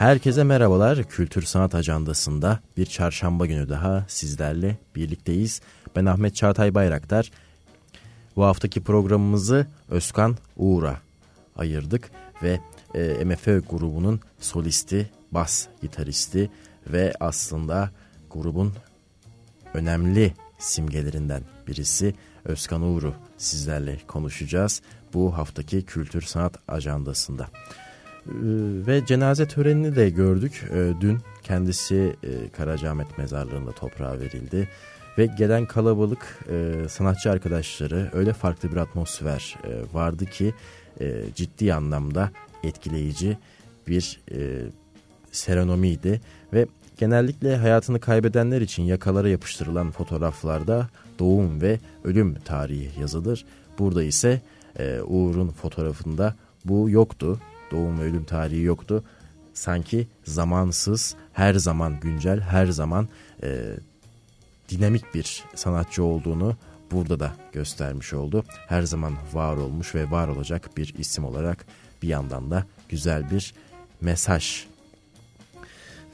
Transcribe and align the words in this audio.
Herkese 0.00 0.44
merhabalar. 0.44 1.04
Kültür 1.04 1.42
Sanat 1.42 1.74
Ajandası'nda 1.74 2.60
bir 2.76 2.86
çarşamba 2.86 3.46
günü 3.46 3.68
daha 3.68 4.04
sizlerle 4.08 4.76
birlikteyiz. 4.96 5.60
Ben 5.96 6.04
Ahmet 6.04 6.34
Çağatay 6.34 6.74
Bayraktar. 6.74 7.30
Bu 8.36 8.44
haftaki 8.44 8.80
programımızı 8.80 9.66
Özkan 9.88 10.36
Uğur'a 10.56 10.96
ayırdık 11.56 12.10
ve 12.42 12.60
e, 12.94 13.24
MFÖ 13.24 13.60
grubunun 13.60 14.20
solisti, 14.38 15.10
bas 15.32 15.66
gitaristi 15.82 16.50
ve 16.86 17.12
aslında 17.20 17.90
grubun 18.30 18.74
önemli 19.74 20.34
simgelerinden 20.58 21.42
birisi 21.68 22.14
Özkan 22.44 22.82
Uğur'u 22.82 23.14
sizlerle 23.38 23.98
konuşacağız 24.06 24.82
bu 25.14 25.38
haftaki 25.38 25.82
Kültür 25.82 26.22
Sanat 26.22 26.58
Ajandası'nda. 26.68 27.48
Ee, 28.26 28.32
ve 28.86 29.06
cenaze 29.06 29.48
törenini 29.48 29.96
de 29.96 30.10
gördük. 30.10 30.64
Ee, 30.74 30.92
dün 31.00 31.18
kendisi 31.42 32.16
e, 32.22 32.48
Karacaahmet 32.48 33.18
Mezarlığı'nda 33.18 33.72
toprağa 33.72 34.20
verildi. 34.20 34.68
Ve 35.18 35.26
gelen 35.26 35.66
kalabalık 35.66 36.38
e, 36.50 36.88
sanatçı 36.88 37.30
arkadaşları 37.30 38.10
öyle 38.12 38.32
farklı 38.32 38.72
bir 38.72 38.76
atmosfer 38.76 39.56
e, 39.64 39.94
vardı 39.94 40.26
ki 40.26 40.54
ciddi 41.34 41.74
anlamda 41.74 42.30
etkileyici 42.64 43.38
bir 43.88 44.20
serenomiydi. 45.32 46.20
Ve 46.52 46.66
genellikle 46.98 47.56
hayatını 47.56 48.00
kaybedenler 48.00 48.60
için 48.60 48.82
yakalara 48.82 49.28
yapıştırılan 49.28 49.90
fotoğraflarda 49.90 50.88
doğum 51.18 51.60
ve 51.60 51.78
ölüm 52.04 52.34
tarihi 52.34 53.00
yazılır. 53.00 53.44
Burada 53.78 54.02
ise 54.02 54.40
Uğur'un 55.06 55.48
fotoğrafında 55.48 56.34
bu 56.64 56.90
yoktu 56.90 57.40
doğum 57.70 58.00
ve 58.00 58.02
ölüm 58.02 58.24
tarihi 58.24 58.62
yoktu. 58.62 59.04
Sanki 59.54 60.08
zamansız, 60.24 61.14
her 61.32 61.54
zaman 61.54 62.00
güncel, 62.00 62.40
her 62.40 62.66
zaman 62.66 63.08
e, 63.42 63.62
dinamik 64.68 65.14
bir 65.14 65.44
sanatçı 65.54 66.04
olduğunu 66.04 66.56
burada 66.90 67.20
da 67.20 67.32
göstermiş 67.52 68.12
oldu. 68.12 68.44
Her 68.68 68.82
zaman 68.82 69.14
var 69.32 69.56
olmuş 69.56 69.94
ve 69.94 70.10
var 70.10 70.28
olacak 70.28 70.76
bir 70.76 70.94
isim 70.98 71.24
olarak 71.24 71.66
bir 72.02 72.08
yandan 72.08 72.50
da 72.50 72.64
güzel 72.88 73.30
bir 73.30 73.54
mesaj. 74.00 74.64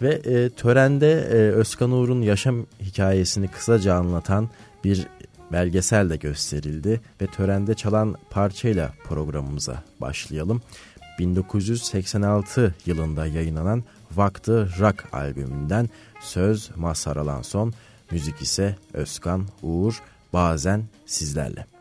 Ve 0.03 0.15
e, 0.15 0.51
törende 0.51 1.13
e, 1.13 1.37
Özkan 1.37 1.91
Uğur'un 1.91 2.23
yaşam 2.23 2.67
hikayesini 2.81 3.49
kısaca 3.49 3.95
anlatan 3.95 4.51
bir 4.85 5.07
belgesel 5.53 6.11
de 6.11 6.17
gösterildi 6.17 7.01
ve 7.23 7.27
törende 7.27 7.75
çalan 7.75 8.17
parçayla 8.31 8.93
programımıza 9.05 9.83
başlayalım. 10.01 10.63
1986 11.19 12.75
yılında 12.87 13.27
yayınlanan 13.27 13.85
Vakti 14.17 14.53
Rock 14.53 15.15
albümünden 15.15 15.91
söz 16.21 16.71
Mazhar 16.77 17.17
Alanson, 17.17 17.75
müzik 18.11 18.43
ise 18.43 18.77
Özkan 18.93 19.47
Uğur, 19.63 20.03
bazen 20.33 20.85
sizlerle. 21.07 21.76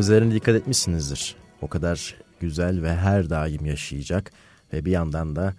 Sözlerine 0.00 0.34
dikkat 0.34 0.54
etmişsinizdir. 0.54 1.36
O 1.62 1.68
kadar 1.68 2.14
güzel 2.40 2.82
ve 2.82 2.96
her 2.96 3.30
daim 3.30 3.66
yaşayacak 3.66 4.32
ve 4.72 4.84
bir 4.84 4.90
yandan 4.90 5.36
da 5.36 5.54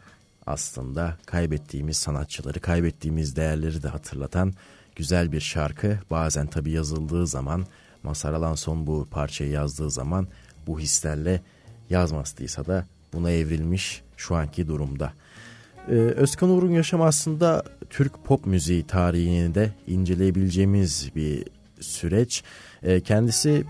aslında 0.46 1.18
kaybettiğimiz 1.26 1.98
sanatçıları, 1.98 2.60
kaybettiğimiz 2.60 3.36
değerleri 3.36 3.84
de 3.84 3.88
hatırlatan 3.88 4.54
güzel 4.96 5.32
bir 5.32 5.40
şarkı. 5.40 6.00
Bazen 6.12 6.48
tabi 6.48 6.72
yazıldığı 6.72 7.28
zaman, 7.28 7.66
Mazhar 8.04 8.34
Alanson 8.34 8.88
bu 8.88 9.08
parçayı 9.12 9.52
yazdığı 9.52 9.92
zaman 9.92 10.28
bu 10.68 10.80
hislerle 10.80 11.42
yazmazdıysa 11.90 12.66
da 12.66 12.86
buna 13.14 13.32
evrilmiş 13.32 14.02
şu 14.18 14.36
anki 14.36 14.68
durumda. 14.68 15.14
Ee, 15.88 15.94
Özkan 15.94 16.50
Uğur'un 16.50 16.72
yaşamı 16.72 17.06
aslında 17.06 17.64
Türk 17.90 18.24
pop 18.24 18.46
müziği 18.46 18.88
tarihini 18.88 19.56
de 19.56 19.72
inceleyebileceğimiz 19.88 21.12
bir 21.16 21.44
süreç. 21.80 22.44
Ee, 22.84 23.02
kendisi 23.02 23.66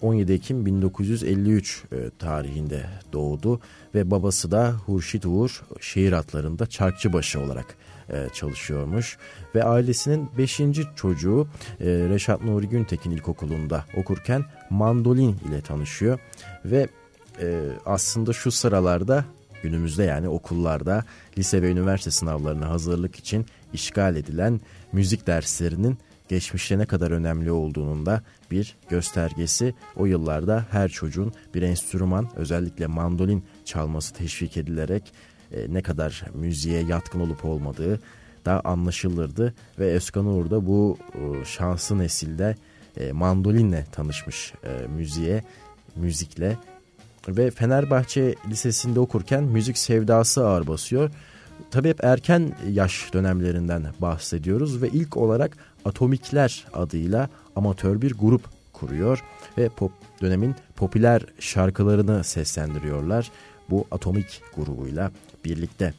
17 0.00 0.32
Ekim 0.32 0.66
1953 0.66 1.84
e, 1.92 2.10
tarihinde 2.18 2.86
doğdu 3.12 3.60
ve 3.94 4.10
babası 4.10 4.50
da 4.50 4.74
Hurşit 4.86 5.26
Uğur 5.26 5.62
şehir 5.80 6.12
atlarında 6.12 6.66
çarkçıbaşı 6.66 7.40
olarak 7.40 7.76
e, 8.08 8.28
çalışıyormuş 8.32 9.18
ve 9.54 9.64
ailesinin 9.64 10.30
5. 10.38 10.60
çocuğu 10.96 11.48
e, 11.80 11.86
Reşat 11.86 12.44
Nuri 12.44 12.68
Güntekin 12.68 13.10
İlkokulu'nda 13.10 13.84
okurken 13.96 14.44
mandolin 14.70 15.36
ile 15.48 15.60
tanışıyor 15.60 16.18
ve 16.64 16.88
aslında 17.86 18.32
şu 18.32 18.50
sıralarda 18.50 19.24
günümüzde 19.62 20.04
yani 20.04 20.28
okullarda 20.28 21.04
lise 21.38 21.62
ve 21.62 21.70
üniversite 21.70 22.10
sınavlarına 22.10 22.68
hazırlık 22.68 23.16
için 23.16 23.46
işgal 23.72 24.16
edilen 24.16 24.60
müzik 24.92 25.26
derslerinin 25.26 25.98
geçmişte 26.28 26.78
ne 26.78 26.86
kadar 26.86 27.10
önemli 27.10 27.50
olduğunun 27.50 28.06
da 28.06 28.22
bir 28.50 28.76
göstergesi. 28.88 29.74
O 29.96 30.06
yıllarda 30.06 30.66
her 30.70 30.88
çocuğun 30.88 31.32
bir 31.54 31.62
enstrüman 31.62 32.28
özellikle 32.36 32.86
mandolin 32.86 33.44
çalması 33.64 34.14
teşvik 34.14 34.56
edilerek 34.56 35.12
e, 35.52 35.74
ne 35.74 35.82
kadar 35.82 36.24
müziğe 36.34 36.82
yatkın 36.82 37.20
olup 37.20 37.44
olmadığı 37.44 38.00
da 38.44 38.60
anlaşılırdı. 38.64 39.54
Ve 39.78 39.92
Özkan 39.92 40.26
Uğur 40.26 40.50
da 40.50 40.66
bu 40.66 40.98
e, 41.14 41.44
şanslı 41.44 41.98
nesilde 41.98 42.56
e, 42.96 43.12
mandolinle 43.12 43.84
tanışmış 43.92 44.52
e, 44.64 44.86
müziğe, 44.86 45.44
müzikle 45.96 46.56
ve 47.28 47.50
Fenerbahçe 47.50 48.34
Lisesi'nde 48.48 49.00
okurken 49.00 49.44
müzik 49.44 49.78
sevdası 49.78 50.46
ağır 50.46 50.66
basıyor. 50.66 51.10
Tabii 51.70 51.88
hep 51.88 52.04
erken 52.04 52.52
yaş 52.70 53.12
dönemlerinden 53.12 53.86
bahsediyoruz 54.00 54.82
ve 54.82 54.88
ilk 54.88 55.16
olarak 55.16 55.56
Atomikler 55.84 56.64
adıyla 56.72 57.28
amatör 57.56 58.02
bir 58.02 58.14
grup 58.14 58.42
kuruyor 58.72 59.24
ve 59.58 59.68
pop 59.68 59.92
dönemin 60.22 60.54
popüler 60.76 61.22
şarkılarını 61.38 62.24
seslendiriyorlar 62.24 63.30
bu 63.70 63.86
Atomik 63.90 64.42
grubuyla 64.56 65.12
birlikte. 65.44 65.94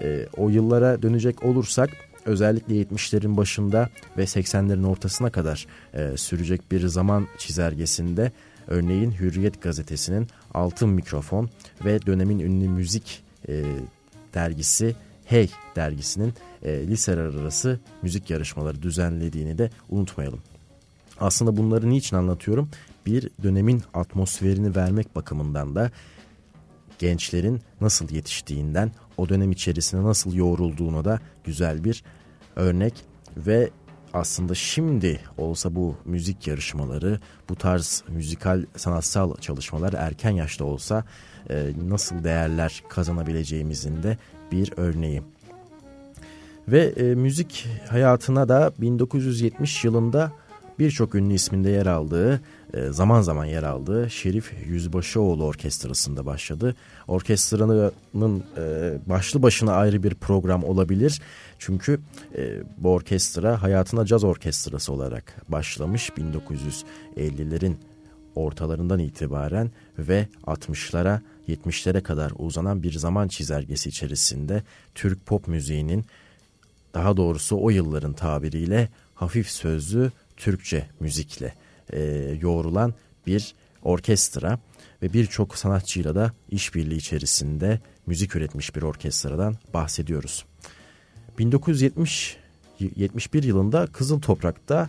E, 0.00 0.26
o 0.36 0.48
yıllara 0.48 1.02
dönecek 1.02 1.44
olursak 1.44 1.90
özellikle 2.24 2.82
70'lerin 2.82 3.36
başında 3.36 3.88
ve 4.16 4.22
80'lerin 4.22 4.86
ortasına 4.86 5.30
kadar 5.30 5.66
e, 5.94 6.16
sürecek 6.16 6.72
bir 6.72 6.86
zaman 6.86 7.26
çizelgesinde 7.38 8.32
örneğin 8.66 9.12
Hürriyet 9.12 9.62
gazetesinin 9.62 10.26
Altın 10.54 10.88
Mikrofon 10.88 11.50
ve 11.84 12.06
dönemin 12.06 12.38
ünlü 12.38 12.68
müzik 12.68 13.22
e, 13.48 13.64
dergisi 14.34 14.94
Hey 15.32 15.50
dergisinin 15.76 16.34
e, 16.62 16.86
liseler 16.86 17.24
arası 17.24 17.80
müzik 18.02 18.30
yarışmaları 18.30 18.82
düzenlediğini 18.82 19.58
de 19.58 19.70
unutmayalım. 19.90 20.40
Aslında 21.20 21.56
bunları 21.56 21.90
niçin 21.90 22.16
anlatıyorum? 22.16 22.70
Bir 23.06 23.30
dönemin 23.42 23.82
atmosferini 23.94 24.76
vermek 24.76 25.16
bakımından 25.16 25.74
da 25.74 25.90
gençlerin 26.98 27.62
nasıl 27.80 28.10
yetiştiğinden, 28.10 28.92
o 29.16 29.28
dönem 29.28 29.52
içerisinde 29.52 30.02
nasıl 30.02 30.34
yoğrulduğunu 30.34 31.04
da 31.04 31.20
güzel 31.44 31.84
bir 31.84 32.04
örnek 32.56 32.94
ve 33.36 33.70
aslında 34.12 34.54
şimdi 34.54 35.20
olsa 35.38 35.74
bu 35.74 35.96
müzik 36.04 36.46
yarışmaları, 36.46 37.20
bu 37.48 37.56
tarz 37.56 38.04
müzikal 38.08 38.64
sanatsal 38.76 39.36
çalışmalar 39.36 39.92
erken 39.92 40.30
yaşta 40.30 40.64
olsa 40.64 41.04
e, 41.50 41.72
nasıl 41.88 42.24
değerler 42.24 42.82
kazanabileceğimizin 42.88 44.02
de 44.02 44.18
bir 44.52 44.72
örneği. 44.76 45.22
Ve 46.68 46.92
e, 46.96 47.02
müzik 47.02 47.66
hayatına 47.88 48.48
da 48.48 48.72
1970 48.78 49.84
yılında 49.84 50.32
birçok 50.78 51.14
ünlü 51.14 51.34
isminde 51.34 51.70
yer 51.70 51.86
aldığı, 51.86 52.40
e, 52.74 52.86
zaman 52.90 53.22
zaman 53.22 53.44
yer 53.44 53.62
aldığı 53.62 54.10
Şerif 54.10 54.52
Yüzbaşıoğlu 54.66 55.44
Orkestrası'nda 55.44 56.26
başladı. 56.26 56.76
Orkestranın 57.08 58.42
e, 58.56 58.94
başlı 59.06 59.42
başına 59.42 59.72
ayrı 59.72 60.02
bir 60.02 60.14
program 60.14 60.64
olabilir. 60.64 61.22
Çünkü 61.58 62.00
e, 62.36 62.62
bu 62.78 62.92
orkestra 62.92 63.62
hayatına 63.62 64.06
caz 64.06 64.24
orkestrası 64.24 64.92
olarak 64.92 65.36
başlamış 65.48 66.10
1950'lerin 67.16 67.74
ortalarından 68.34 68.98
itibaren 68.98 69.70
ve 69.98 70.28
60'lara 70.46 71.20
70'lere 71.48 72.02
kadar 72.02 72.32
uzanan 72.38 72.82
bir 72.82 72.92
zaman 72.92 73.28
çizelgesi 73.28 73.88
içerisinde 73.88 74.62
Türk 74.94 75.26
pop 75.26 75.48
müziğinin 75.48 76.04
daha 76.94 77.16
doğrusu 77.16 77.62
o 77.62 77.70
yılların 77.70 78.12
tabiriyle 78.12 78.88
hafif 79.14 79.48
sözlü 79.48 80.12
Türkçe 80.36 80.86
müzikle 81.00 81.54
e, 81.92 82.02
yoğrulan 82.40 82.94
bir 83.26 83.54
orkestra 83.82 84.58
ve 85.02 85.12
birçok 85.12 85.58
sanatçıyla 85.58 86.14
da 86.14 86.32
işbirliği 86.50 86.96
içerisinde 86.96 87.80
müzik 88.06 88.36
üretmiş 88.36 88.76
bir 88.76 88.82
orkestradan 88.82 89.56
bahsediyoruz. 89.74 90.44
1970 91.38 92.36
71 92.96 93.42
yılında 93.42 93.86
Kızıl 93.86 94.20
Toprak'ta 94.20 94.88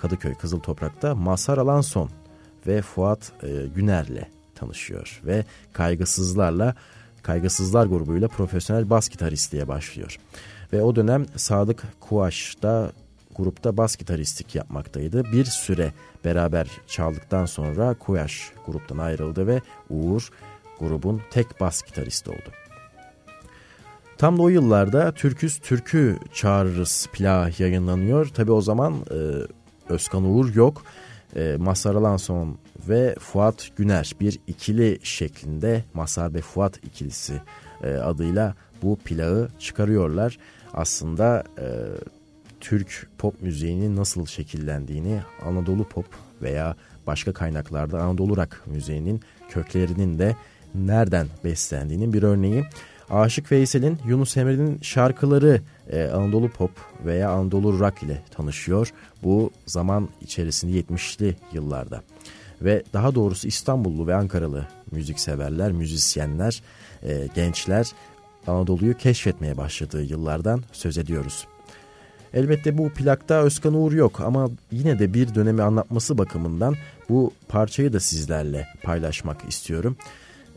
Kadıköy 0.00 0.34
Kızıl 0.34 0.60
Toprak'ta 0.60 1.14
Mazhar 1.14 1.58
Alanson 1.58 2.10
ve 2.66 2.82
Fuat 2.82 3.32
e, 3.42 3.66
Güner'le 3.74 4.28
tanışıyor 4.54 5.20
ve 5.26 5.44
Kaygısızlarla 5.72 6.74
Kaygısızlar 7.22 7.86
grubuyla 7.86 8.28
profesyonel 8.28 8.90
bas 8.90 9.08
gitaristliğe 9.08 9.68
başlıyor. 9.68 10.18
Ve 10.72 10.82
o 10.82 10.96
dönem 10.96 11.26
Sadık 11.36 11.82
Kuaş 12.00 12.56
da 12.62 12.92
grupta 13.36 13.76
bas 13.76 13.96
gitaristlik 13.96 14.54
yapmaktaydı. 14.54 15.24
Bir 15.24 15.44
süre 15.44 15.92
beraber 16.24 16.68
çaldıktan 16.86 17.46
sonra 17.46 17.94
Kuaş 17.94 18.52
gruptan 18.66 18.98
ayrıldı 18.98 19.46
ve 19.46 19.60
Uğur 19.90 20.30
grubun 20.80 21.22
tek 21.30 21.60
bas 21.60 21.82
gitaristi 21.82 22.30
oldu. 22.30 22.50
Tam 24.18 24.38
da 24.38 24.42
o 24.42 24.48
yıllarda 24.48 25.12
Türküz 25.12 25.58
Türkü 25.58 26.18
Çağırırız 26.32 27.08
plağı 27.12 27.50
yayınlanıyor. 27.58 28.26
Tabi 28.26 28.52
o 28.52 28.60
zaman 28.60 28.94
e, 29.10 29.18
Özkan 29.92 30.24
Uğur 30.24 30.54
yok. 30.54 30.82
E, 31.36 31.56
Mazhar 31.58 31.94
Alanson 31.94 32.58
ve 32.88 33.14
Fuat 33.18 33.68
Güner 33.76 34.12
bir 34.20 34.38
ikili 34.46 34.98
şeklinde 35.02 35.84
Mazhar 35.94 36.34
ve 36.34 36.40
Fuat 36.40 36.76
ikilisi 36.84 37.40
e, 37.82 37.94
adıyla 37.94 38.54
bu 38.82 38.96
plağı 38.96 39.48
çıkarıyorlar 39.58 40.38
aslında 40.72 41.44
e, 41.58 41.66
Türk 42.60 43.08
pop 43.18 43.42
müziğinin 43.42 43.96
nasıl 43.96 44.26
şekillendiğini 44.26 45.20
Anadolu 45.46 45.84
pop 45.84 46.06
veya 46.42 46.76
başka 47.06 47.32
kaynaklarda 47.32 48.02
Anadolu 48.02 48.36
rock 48.36 48.62
müziğinin 48.66 49.20
köklerinin 49.50 50.18
de 50.18 50.36
nereden 50.74 51.26
beslendiğinin 51.44 52.12
bir 52.12 52.22
örneği. 52.22 52.64
Aşık 53.10 53.52
Veysel'in 53.52 53.98
Yunus 54.06 54.36
Emre'nin 54.36 54.78
şarkıları 54.82 55.60
e, 55.90 56.04
Anadolu 56.04 56.48
pop 56.48 56.70
veya 57.04 57.30
Anadolu 57.30 57.78
rock 57.78 58.02
ile 58.02 58.22
tanışıyor. 58.30 58.92
Bu 59.22 59.50
zaman 59.66 60.08
içerisinde 60.20 60.80
70'li 60.80 61.36
yıllarda. 61.52 62.02
Ve 62.62 62.82
daha 62.92 63.14
doğrusu 63.14 63.48
İstanbullu 63.48 64.06
ve 64.06 64.14
Ankaralı 64.14 64.66
müzikseverler, 64.92 65.72
müzisyenler, 65.72 66.62
e, 67.02 67.28
gençler 67.34 67.86
Anadolu'yu 68.46 68.96
keşfetmeye 68.96 69.56
başladığı 69.56 70.02
yıllardan 70.02 70.62
söz 70.72 70.98
ediyoruz. 70.98 71.46
Elbette 72.34 72.78
bu 72.78 72.90
plakta 72.90 73.42
Özkan 73.42 73.74
Uğur 73.74 73.92
yok 73.92 74.20
ama 74.20 74.48
yine 74.72 74.98
de 74.98 75.14
bir 75.14 75.34
dönemi 75.34 75.62
anlatması 75.62 76.18
bakımından 76.18 76.74
bu 77.08 77.32
parçayı 77.48 77.92
da 77.92 78.00
sizlerle 78.00 78.66
paylaşmak 78.82 79.48
istiyorum. 79.48 79.96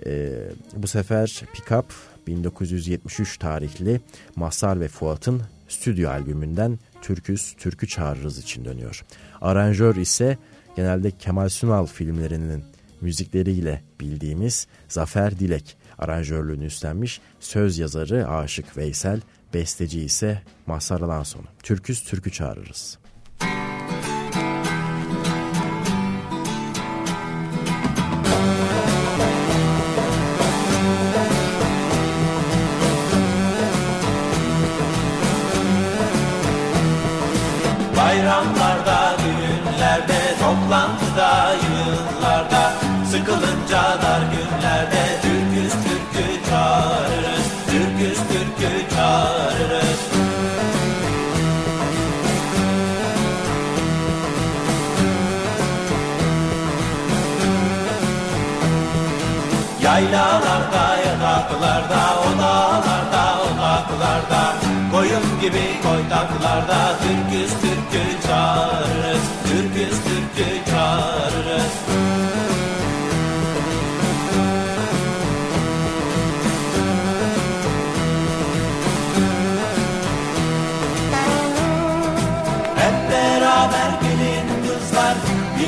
Ee, 0.06 0.32
bu 0.76 0.88
sefer 0.88 1.44
Pickup 1.54 1.86
1973 2.28 3.38
tarihli 3.38 4.02
Masar 4.36 4.80
ve 4.80 4.88
Fuat'ın 4.88 5.42
stüdyo 5.68 6.10
albümünden 6.10 6.80
Türküz 7.02 7.56
Türkü 7.58 7.88
Çağırırız 7.88 8.38
için 8.38 8.66
dönüyor. 8.66 9.06
Aranjör 9.42 9.96
ise 9.96 10.38
genelde 10.76 11.12
Kemal 11.12 11.50
Sunal 11.50 11.86
filmlerinin 11.86 12.64
müzikleriyle 13.02 13.82
bildiğimiz 14.00 14.68
Zafer 14.88 15.40
Dilek 15.40 15.78
aranjörlüğünü 15.98 16.66
üstlenmiş 16.66 17.22
söz 17.40 17.78
yazarı 17.78 18.30
Aşık 18.30 18.78
Veysel, 18.78 19.22
besteci 19.54 20.02
ise 20.02 20.42
Mazhar 20.68 21.02
Alansonu. 21.02 21.46
Türküz 21.64 22.04
türkü 22.04 22.32
çağırırız. 22.32 23.03
Toplantıda, 41.14 41.54
yıllarda 41.54 42.74
Sıkılınca 43.12 43.84
dar 44.02 44.22
günlerde 44.32 45.22
Türküz 45.22 45.74
türkü 45.74 46.50
çağırırız 46.50 47.48
Türküz 47.68 48.18
türkü 48.18 48.96
çağırırız. 48.96 50.00
Yaylalarda, 59.82 60.98
yataklarda, 61.06 62.20
odalarda, 62.22 63.42
odaklarda 63.42 64.54
Koyun 64.92 65.42
gibi 65.42 65.82
koydaklarda 65.84 66.98
Türküz 67.04 67.52
türkü 67.52 68.28
çağırırız 68.28 68.93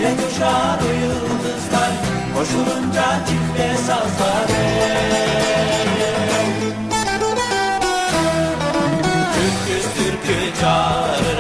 Bile 0.05 0.17
düşer 0.17 0.79
o 0.81 0.93
yıldızlar 1.01 1.91
Koşulunca 2.35 3.05
çifte 3.27 3.77
sazlar. 3.77 4.47
Türküz 9.35 9.85
türkü 9.93 10.59
çağırırız 10.62 11.35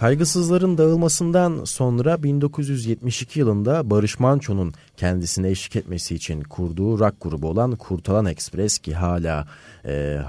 Kaygısızların 0.00 0.78
dağılmasından 0.78 1.64
sonra 1.64 2.22
1972 2.22 3.38
yılında 3.38 3.90
Barış 3.90 4.18
Manço'nun 4.18 4.74
kendisine 4.96 5.48
eşlik 5.48 5.76
etmesi 5.76 6.14
için 6.14 6.42
kurduğu 6.42 6.98
rock 6.98 7.14
grubu 7.20 7.48
olan 7.48 7.76
Kurtalan 7.76 8.26
Express 8.26 8.78
ki 8.78 8.94
hala 8.94 9.48
e, 9.84 10.20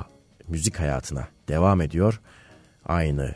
müzik 0.48 0.80
hayatına 0.80 1.28
devam 1.48 1.82
ediyor. 1.82 2.22
Aynı 2.86 3.36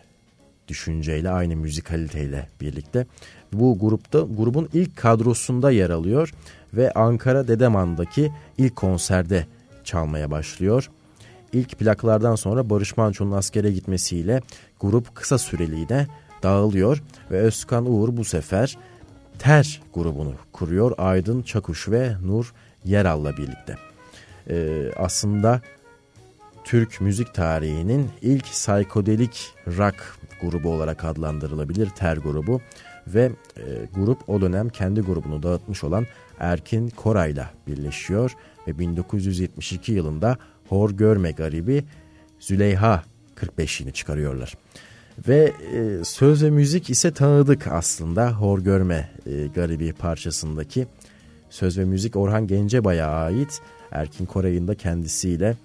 düşünceyle, 0.68 1.30
aynı 1.30 1.56
müzikaliteyle 1.56 2.50
birlikte. 2.62 3.06
Bu 3.54 3.80
grupta 3.80 4.20
grubun 4.20 4.70
ilk 4.74 4.98
kadrosunda 4.98 5.72
yer 5.72 5.90
alıyor 5.90 6.34
ve 6.74 6.92
Ankara 6.92 7.48
Dedeman'daki 7.48 8.32
ilk 8.58 8.76
konserde 8.76 9.46
çalmaya 9.84 10.32
başlıyor. 10.32 10.90
İlk 11.54 11.80
plaklardan 11.80 12.36
sonra 12.36 12.70
Barış 12.70 12.98
Manço'nun 12.98 13.32
askere 13.32 13.72
gitmesiyle 13.72 14.42
grup 14.80 15.16
kısa 15.16 15.38
süreliğine 15.38 16.08
dağılıyor 16.44 17.04
ve 17.32 17.40
Özkan 17.40 17.92
Uğur 17.92 18.18
bu 18.18 18.24
sefer 18.26 18.78
Ter 19.40 19.82
grubunu 19.94 20.34
kuruyor 20.52 20.92
Aydın 20.98 21.42
Çakuş 21.42 21.90
ve 21.90 22.16
Nur 22.24 22.54
Yeral'la 22.86 23.38
birlikte. 23.38 23.78
Ee, 24.50 24.92
aslında 24.98 25.62
Türk 26.64 27.02
müzik 27.02 27.34
tarihinin 27.34 28.10
ilk 28.22 28.46
psikodelik 28.46 29.54
rock 29.68 29.96
grubu 30.42 30.70
olarak 30.70 31.04
adlandırılabilir 31.04 31.90
Ter 31.90 32.18
grubu 32.18 32.62
ve 33.08 33.32
e, 33.58 33.62
grup 33.96 34.30
o 34.30 34.42
dönem 34.42 34.70
kendi 34.70 35.02
grubunu 35.02 35.44
dağıtmış 35.44 35.84
olan 35.84 36.06
Erkin 36.40 36.90
Koray'la 36.90 37.52
birleşiyor. 37.68 38.36
Ve 38.68 38.80
1972 38.80 39.92
yılında 39.92 40.38
Hor 40.70 40.92
Görme 40.92 41.32
Garibi 41.32 41.84
Züleyha 42.40 43.04
45'ini 43.36 43.92
çıkarıyorlar. 43.92 44.54
Ve 45.28 45.54
e, 45.74 46.04
söz 46.04 46.44
ve 46.44 46.50
müzik 46.50 46.90
ise 46.90 47.14
tanıdık 47.14 47.68
aslında. 47.68 48.32
Hor 48.32 48.60
Görme 48.60 49.10
e, 49.26 49.48
Garibi 49.48 49.94
parçasındaki 49.94 50.88
söz 51.50 51.78
ve 51.78 51.86
müzik 51.86 52.16
Orhan 52.16 52.48
Gencebay'a 52.48 53.08
ait. 53.08 53.62
Erkin 53.92 54.26
Koray'ın 54.26 54.68
da 54.68 54.76
kendisiyle 54.76 55.56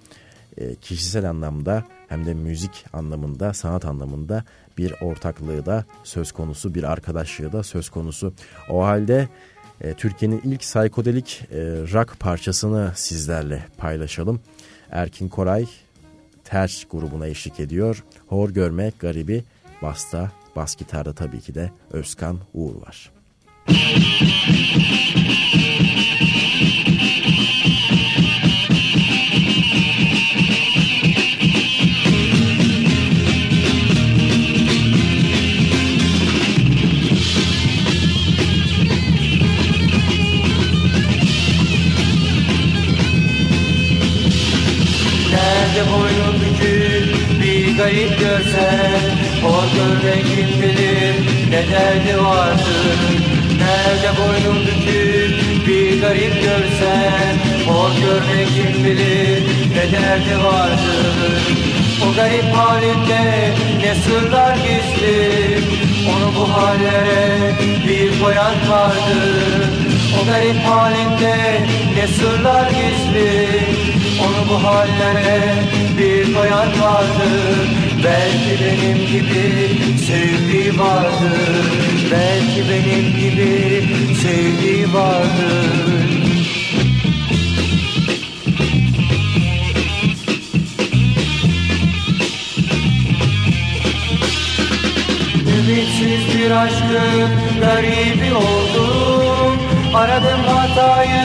e, 0.57 0.75
kişisel 0.75 1.29
anlamda 1.29 1.83
hem 2.07 2.25
de 2.25 2.33
müzik 2.33 2.85
anlamında 2.93 3.53
sanat 3.53 3.85
anlamında 3.85 4.43
bir 4.77 4.93
ortaklığı 5.01 5.65
da 5.65 5.85
söz 6.03 6.31
konusu 6.31 6.75
bir 6.75 6.83
arkadaşlığı 6.83 7.51
da 7.51 7.63
söz 7.63 7.89
konusu. 7.89 8.33
O 8.69 8.83
halde 8.83 9.29
e, 9.81 9.93
Türkiye'nin 9.93 10.41
ilk 10.43 10.61
psikodelik 10.61 11.41
e, 11.51 11.57
rock 11.93 12.19
parçasını 12.19 12.91
sizlerle 12.95 13.65
paylaşalım. 13.77 14.41
Erkin 14.91 15.29
Koray 15.29 15.65
Ters 16.43 16.83
grubuna 16.91 17.27
eşlik 17.27 17.59
ediyor. 17.59 18.03
Hor 18.27 18.49
Görme 18.49 18.91
Garibi 18.99 19.43
Basta, 19.81 20.31
bas 20.55 20.75
gitarda 20.75 21.13
tabii 21.13 21.41
ki 21.41 21.55
de 21.55 21.71
Özkan 21.91 22.39
Uğur 22.53 22.81
var. 22.81 23.11
Nerede 23.67 25.70
garip 47.81 48.19
görsen 48.19 49.01
Hor 49.43 49.63
görme 49.75 50.21
kim 50.21 50.61
bilir 50.61 51.15
ne 51.49 51.71
derdi 51.71 52.23
vardır. 52.23 52.97
Nerede 53.59 54.11
boynun 54.17 54.61
bükük 54.65 55.67
bir 55.67 56.01
garip 56.01 56.33
görsen 56.43 57.35
Hor 57.67 57.89
görme 58.01 58.45
kim 58.55 58.83
bilir 58.83 59.43
ne 59.75 59.91
derdi 59.91 60.43
vardır. 60.43 61.41
O 62.05 62.15
garip 62.15 62.55
halinde 62.55 63.53
ne 63.83 63.95
sırlar 63.95 64.55
gizli 64.55 65.57
Onu 66.09 66.35
bu 66.35 66.53
hallere 66.53 67.51
bir 67.87 68.23
koyan 68.23 68.55
vardır. 68.69 69.69
O 70.21 70.25
garip 70.25 70.65
halinde 70.65 71.35
ne 71.95 72.07
sırlar 72.07 72.69
gizli 72.69 74.00
Onu 74.21 74.49
bu 74.49 74.63
hallere 74.63 75.41
bir 75.97 76.33
koyan 76.33 76.81
vardır. 76.81 77.69
Belki 78.03 78.63
benim 78.63 79.07
gibi 79.07 79.97
sevdiği 79.97 80.79
vardır. 80.79 81.65
Belki 82.11 82.69
benim 82.69 83.15
gibi 83.19 83.83
sevdiği 84.21 84.93
vardır. 84.93 86.21
Ümitsiz 95.57 96.37
bir 96.37 96.51
aşkın 96.51 97.31
garibi 97.61 98.33
oldum 98.33 99.30
Aradım 99.93 100.43
hatayı 100.43 101.21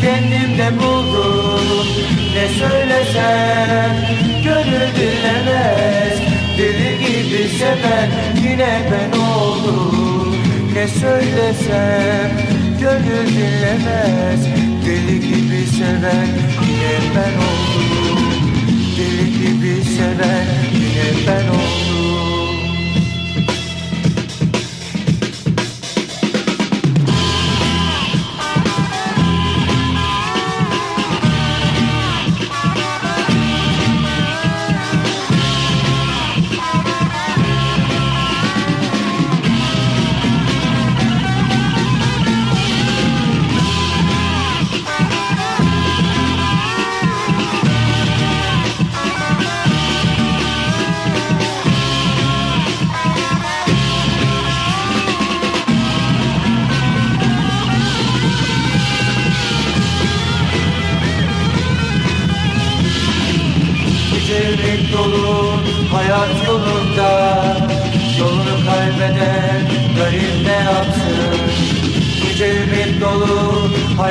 kendimde 0.00 0.78
buldum. 0.80 1.86
Ne 2.34 2.48
söylesem 2.48 3.96
gönül 4.44 4.88
dinlemez. 4.96 6.18
Deli 6.58 6.98
gibi 6.98 7.48
seven 7.48 8.10
yine 8.42 8.80
ben 8.92 9.18
oldum. 9.18 10.36
Ne 10.74 10.88
söylesem 10.88 12.30
gönül 12.80 13.28
dinlemez. 13.28 14.46
Deli 14.86 15.20
gibi 15.20 15.66
seven 15.66 16.28
yine 16.68 16.98
ben 17.14 17.34
oldum. 17.46 18.18
Deli 18.96 19.32
gibi 19.32 19.84
seven 19.84 20.46
yine 20.74 21.26
ben 21.26 21.48
oldum 21.48 22.25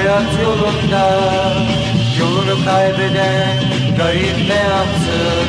hayat 0.05 0.33
yolunda. 0.43 1.03
Yolunu 2.19 2.65
kaybeden 2.65 3.57
garip 3.97 4.37
ne 4.47 4.55
yapsın? 4.55 5.47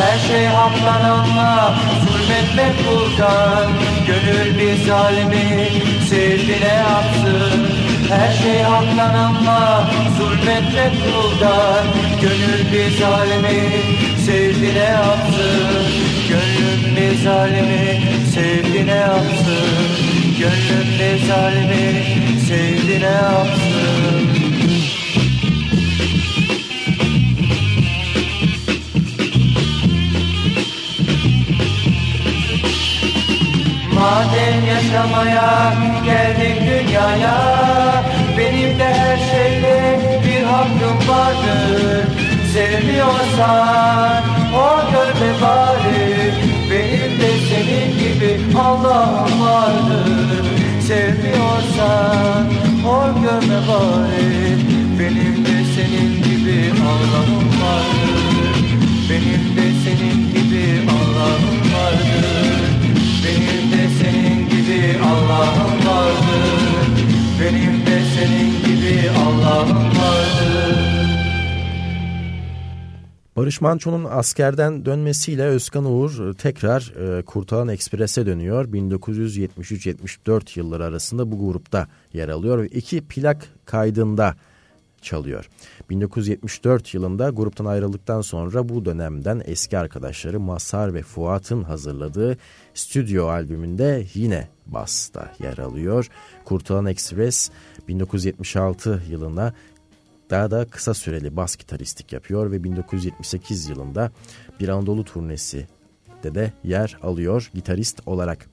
Her 0.00 0.18
şey 0.28 0.46
haktan 0.46 1.04
ama 1.10 1.74
zulmetmek 2.04 2.74
buradan. 2.86 3.70
Gönül 4.06 4.58
bir 4.58 4.86
zalimi 4.86 5.68
sevdi 6.10 6.56
ne 6.60 6.74
yapsın? 6.74 7.68
Her 8.08 8.32
şey 8.32 8.62
haktan 8.62 9.14
ama 9.14 9.90
zulmetmek 10.18 10.92
kuldan 11.04 11.84
Gönül 12.22 12.72
bir 12.72 12.98
zalimi 12.98 13.60
sevdi 14.26 14.74
ne 14.74 14.78
yapsın? 14.78 15.84
Gönlüm 16.28 16.96
bir 16.96 17.24
zalimi 17.24 18.02
sevdi 18.34 18.86
ne 18.86 18.94
yapsın? 18.94 19.88
Gönlüm 20.38 20.88
bir 20.98 21.26
zalimi 21.26 22.37
sevdi 22.48 23.00
ne 23.00 23.04
yapsın 23.04 24.28
Madem 33.94 34.66
yaşamaya 34.66 35.74
geldik 36.04 36.60
dünyaya 36.60 37.38
Benim 38.38 38.78
de 38.78 38.84
her 38.84 39.16
şeyde 39.16 40.00
bir 40.24 40.44
hakkım 40.44 41.08
vardır. 41.08 42.08
Sevmiyorsan 42.52 44.22
o 44.54 44.92
görme 44.92 45.40
bari 45.42 46.34
Benim 46.70 47.20
de 47.20 47.30
senin 47.48 47.98
gibi 47.98 48.58
Allah'ım 48.58 49.40
vardır 49.40 50.57
Sevmiyorsan 50.88 52.46
o 52.86 53.22
görme 53.22 53.60
bari. 53.68 54.56
Benim 54.98 55.44
de 55.44 55.64
senin 55.74 56.22
gibi 56.22 56.72
Allah'ım 56.82 57.48
vardır. 57.60 58.56
Benim 59.10 59.56
de 59.56 59.72
senin 59.84 60.28
gibi 60.32 60.90
Allah'ım 60.90 61.58
vardır. 61.74 62.70
Benim 63.24 63.72
de 63.72 63.88
senin 64.02 64.48
gibi 64.48 64.98
Allah'ım 65.02 65.86
vardır. 65.86 66.88
Benim 67.40 67.86
de 67.86 68.02
senin 68.14 68.50
gibi 68.64 69.10
Allah'ım 69.10 69.86
vardır 69.86 70.87
Barış 73.38 73.60
Manço'nun 73.60 74.04
askerden 74.04 74.84
dönmesiyle 74.84 75.42
Özkan 75.42 75.84
Uğur 75.84 76.34
tekrar 76.34 76.94
e, 77.18 77.22
Kurtalan 77.22 77.68
Ekspres'e 77.68 78.26
dönüyor. 78.26 78.64
1973-74 78.64 80.58
yılları 80.58 80.84
arasında 80.84 81.32
bu 81.32 81.38
grupta 81.38 81.88
yer 82.12 82.28
alıyor 82.28 82.62
ve 82.62 82.66
iki 82.66 83.00
plak 83.00 83.48
kaydında 83.64 84.36
çalıyor. 85.02 85.48
1974 85.90 86.94
yılında 86.94 87.30
gruptan 87.30 87.64
ayrıldıktan 87.64 88.20
sonra 88.20 88.68
bu 88.68 88.84
dönemden 88.84 89.42
eski 89.44 89.78
arkadaşları 89.78 90.40
Mazhar 90.40 90.94
ve 90.94 91.02
Fuat'ın 91.02 91.62
hazırladığı 91.62 92.36
stüdyo 92.74 93.26
albümünde 93.26 94.06
yine 94.14 94.48
basta 94.66 95.32
yer 95.38 95.58
alıyor. 95.58 96.08
Kurtalan 96.44 96.86
Express 96.86 97.50
1976 97.88 99.02
yılına 99.10 99.54
daha 100.30 100.50
da 100.50 100.64
kısa 100.64 100.94
süreli 100.94 101.36
bas 101.36 101.56
gitaristlik 101.56 102.12
yapıyor 102.12 102.50
ve 102.52 102.64
1978 102.64 103.68
yılında 103.68 104.10
bir 104.60 104.68
Anadolu 104.68 105.04
turnesi 105.04 105.66
de 106.22 106.34
de 106.34 106.52
yer 106.64 106.98
alıyor 107.02 107.50
gitarist 107.54 108.00
olarak. 108.06 108.46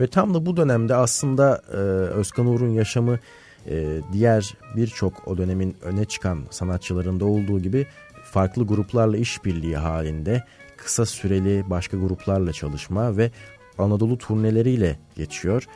Ve 0.00 0.06
tam 0.06 0.34
da 0.34 0.46
bu 0.46 0.56
dönemde 0.56 0.94
aslında 0.94 1.62
e, 1.72 1.76
Özkan 2.16 2.46
Uğur'un 2.46 2.70
yaşamı 2.70 3.18
e, 3.66 4.00
diğer 4.12 4.54
birçok 4.76 5.28
o 5.28 5.38
dönemin 5.38 5.76
öne 5.82 6.04
çıkan 6.04 6.44
sanatçılarında 6.50 7.24
olduğu 7.24 7.60
gibi 7.60 7.86
farklı 8.24 8.66
gruplarla 8.66 9.16
işbirliği 9.16 9.76
halinde 9.76 10.44
kısa 10.76 11.06
süreli 11.06 11.64
başka 11.70 11.96
gruplarla 11.96 12.52
çalışma 12.52 13.16
ve 13.16 13.30
Anadolu 13.78 14.18
turneleriyle 14.18 14.98
geçiyor. 15.16 15.66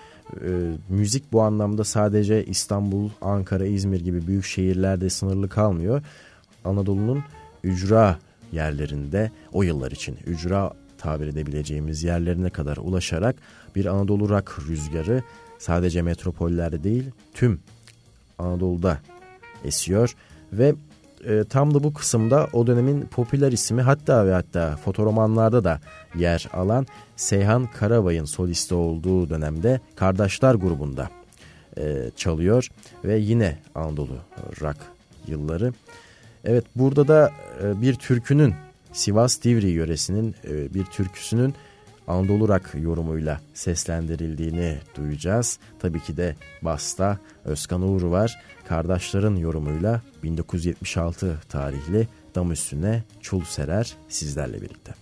E, 0.45 0.73
müzik 0.89 1.33
bu 1.33 1.43
anlamda 1.43 1.85
sadece 1.85 2.45
İstanbul, 2.45 3.11
Ankara, 3.21 3.67
İzmir 3.67 4.01
gibi 4.01 4.27
büyük 4.27 4.45
şehirlerde 4.45 5.11
sınırlı 5.11 5.49
kalmıyor. 5.49 6.03
Anadolu'nun 6.65 7.25
ücra 7.65 8.19
yerlerinde 8.53 9.31
o 9.53 9.63
yıllar 9.63 9.91
için 9.91 10.17
ücra 10.27 10.73
tabir 10.99 11.27
edebileceğimiz 11.27 12.03
yerlerine 12.03 12.51
kadar 12.51 12.77
ulaşarak 12.77 13.37
bir 13.77 13.87
Anadolu 13.87 14.29
rock 14.29 14.59
rüzgarı 14.69 15.23
sadece 15.59 16.03
metropollerde 16.03 16.85
değil 16.85 17.05
tüm 17.35 17.61
Anadolu'da 18.39 18.99
esiyor 19.65 20.17
ve 20.53 20.75
e, 21.25 21.45
tam 21.45 21.75
da 21.75 21.85
bu 21.85 21.95
kısımda 21.95 22.49
o 22.53 22.67
dönemin 22.67 23.01
popüler 23.01 23.53
ismi 23.53 23.83
hatta 23.83 24.27
ve 24.27 24.33
hatta 24.33 24.77
fotoromanlarda 24.77 25.65
da 25.65 25.81
yer 26.15 26.49
alan 26.53 26.87
Seyhan 27.17 27.67
Karabay'ın 27.67 28.25
solisti 28.25 28.75
olduğu 28.75 29.31
dönemde 29.31 29.81
Kardeşler 29.97 30.55
grubunda 30.55 31.11
e, 31.79 32.11
çalıyor 32.17 32.69
ve 33.05 33.19
yine 33.19 33.59
Anadolu 33.75 34.17
rock 34.61 34.77
yılları. 35.27 35.73
Evet 36.45 36.65
burada 36.77 37.09
da 37.09 37.31
e, 37.63 37.81
bir 37.83 37.95
türkünün 37.95 38.55
Sivas 38.93 39.43
Divri 39.43 39.69
yöresinin 39.69 40.35
e, 40.49 40.75
bir 40.75 40.85
türküsünün 40.85 41.55
Anadolu 42.11 42.49
Rock 42.49 42.75
yorumuyla 42.75 43.41
seslendirildiğini 43.55 44.79
duyacağız. 44.97 45.59
Tabii 45.79 46.01
ki 46.01 46.17
de 46.17 46.37
Basta 46.63 47.19
Özkan 47.45 47.83
Uğur 47.83 48.03
var. 48.03 48.43
Kardeşlerin 48.71 49.37
yorumuyla 49.37 50.01
1976 50.23 51.41
tarihli 51.49 52.09
Dam 52.35 52.53
Üstüne 52.53 53.03
Çul 53.21 53.45
Serer 53.45 53.97
sizlerle 54.09 54.63
birlikte. 54.63 54.95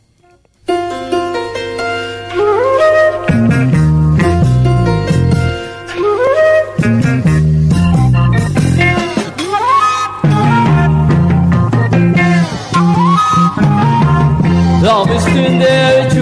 Dam 14.85 15.09
üstünde 15.17 16.09
çul 16.15 16.18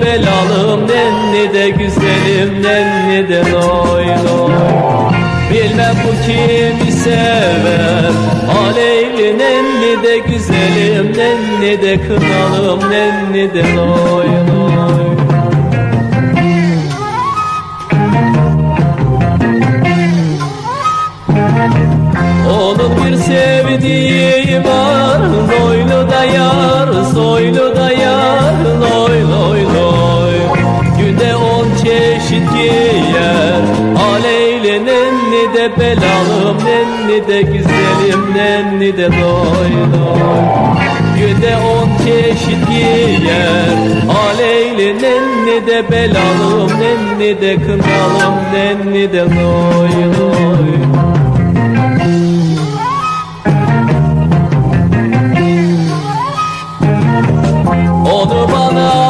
belalım 0.00 0.88
Nenni 0.88 1.54
de 1.54 1.70
güzelim 1.70 2.62
Nenni 2.62 3.28
de 3.28 3.42
loy 3.52 4.06
loy. 4.06 4.52
Bilmem 5.50 5.96
bu 6.04 6.26
kimi 6.26 6.92
sever 6.92 8.12
Aleyli 8.58 9.38
nenni 9.38 10.02
de 10.02 10.18
güzelim 10.18 11.12
Nenni 11.16 11.82
de 11.82 12.00
kınalım 12.00 12.90
Nenni 12.90 13.54
de 13.54 13.62
loy 13.74 14.26
loy. 14.26 15.10
Onun 22.50 23.04
bir 23.04 23.16
sevdiği 23.16 24.64
var 24.64 25.20
Loylu 25.20 26.10
da 26.10 26.24
yar, 26.24 27.04
soylu 27.14 27.69
de 35.60 35.80
belalım 35.80 36.56
Nenni 36.64 37.28
de 37.28 37.42
güzelim 37.42 38.34
Nenni 38.34 38.96
de 38.96 39.04
loy 39.04 39.72
loy 39.92 40.50
Günde 41.18 41.56
on 41.56 42.04
çeşit 42.04 42.68
giyer 42.68 43.76
Aleyli 44.08 45.02
nenni 45.02 45.66
de 45.66 45.90
belalım 45.90 46.70
Nenni 46.80 47.40
de 47.40 47.56
kınalım 47.56 48.34
Nenni 48.52 49.12
de 49.12 49.20
loy 49.20 49.90
loy 50.18 50.70
Onu 58.12 58.48
bana 58.52 59.09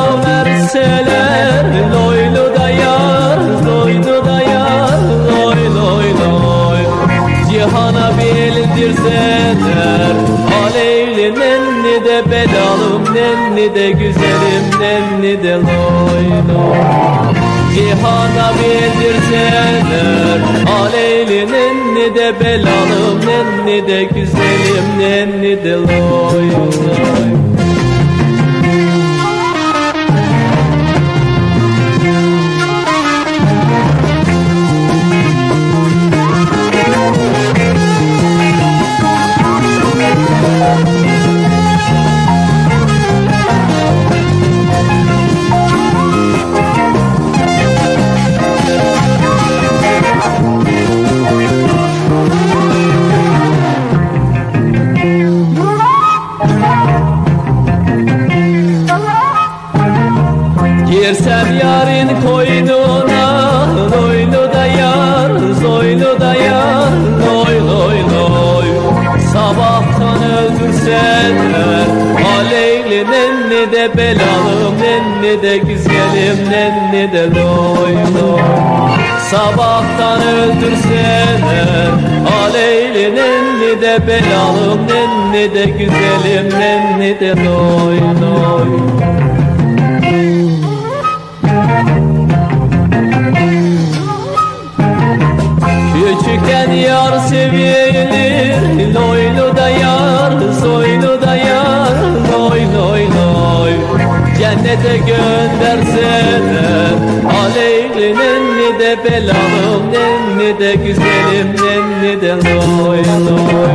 Nenni 13.21 13.75
de 13.75 13.91
güzelim 13.91 14.67
Nenni 14.81 15.43
de 15.43 15.55
loy 15.55 16.29
loy 16.49 17.35
Cihana 17.75 18.53
bildirseler 18.59 20.41
Aleyli 20.81 21.53
nenni 21.53 22.15
de 22.15 22.41
belalım 22.41 23.21
Nenni 23.27 23.89
de 23.89 24.05
güzelim 24.05 24.99
Nenni 24.99 25.65
de 25.65 25.73
loy 25.73 26.47
loy 26.51 27.50
Nenni 75.21 75.43
de 75.43 75.59
güzelim 75.59 76.51
Nenni 76.51 77.13
de 77.13 77.31
loy 77.35 77.95
Sabahtan 79.31 80.23
öldürseler 80.23 81.91
Aleyli 82.43 83.15
nenni 83.15 83.81
de 83.81 84.07
belalım 84.07 84.81
Nenni 84.89 85.55
de 85.55 85.65
güzelim 85.65 86.61
Nenni 86.61 87.21
de 87.21 87.45
loy 87.45 87.99
loy 88.21 88.69
Küçükken 95.95 96.73
yar 96.73 97.19
sevilir 97.19 98.95
Loylu 98.95 99.57
da 99.57 99.69
yar, 99.69 100.33
soylu 100.63 101.10
Cennete 104.41 104.97
gönderseler 104.97 106.93
Aleyli 107.41 108.15
nenni 108.15 108.79
de 108.79 108.99
belalım 109.05 109.93
Nenni 109.93 110.59
de 110.59 110.75
güzelim 110.75 111.57
Nenni 111.63 112.21
de 112.21 112.33
loy 112.33 112.99
loy 112.99 113.71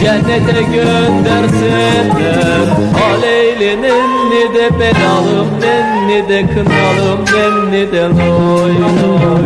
Cennete 0.00 0.62
gönderseler 0.62 2.66
Aleyli 3.10 3.82
nenni 3.82 4.54
de 4.54 4.78
belalım 4.78 5.48
Nenni 5.60 6.28
de 6.28 6.46
kınalım 6.46 7.24
Nenni 7.34 7.92
de 7.92 8.02
loy 8.02 8.70
loy 8.70 9.44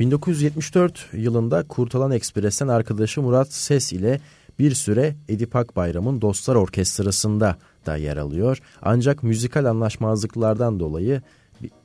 ...1974 0.00 1.16
yılında 1.16 1.62
Kurtalan 1.68 2.10
Ekspres'ten 2.10 2.68
arkadaşı 2.68 3.22
Murat 3.22 3.52
Ses 3.52 3.92
ile 3.92 4.20
bir 4.58 4.74
süre 4.74 5.14
Edip 5.28 5.56
Akbayram'ın 5.56 6.20
Dostlar 6.20 6.54
Orkestrası'nda 6.54 7.56
da 7.86 7.96
yer 7.96 8.16
alıyor. 8.16 8.58
Ancak 8.82 9.22
müzikal 9.22 9.64
anlaşmazlıklardan 9.64 10.80
dolayı 10.80 11.22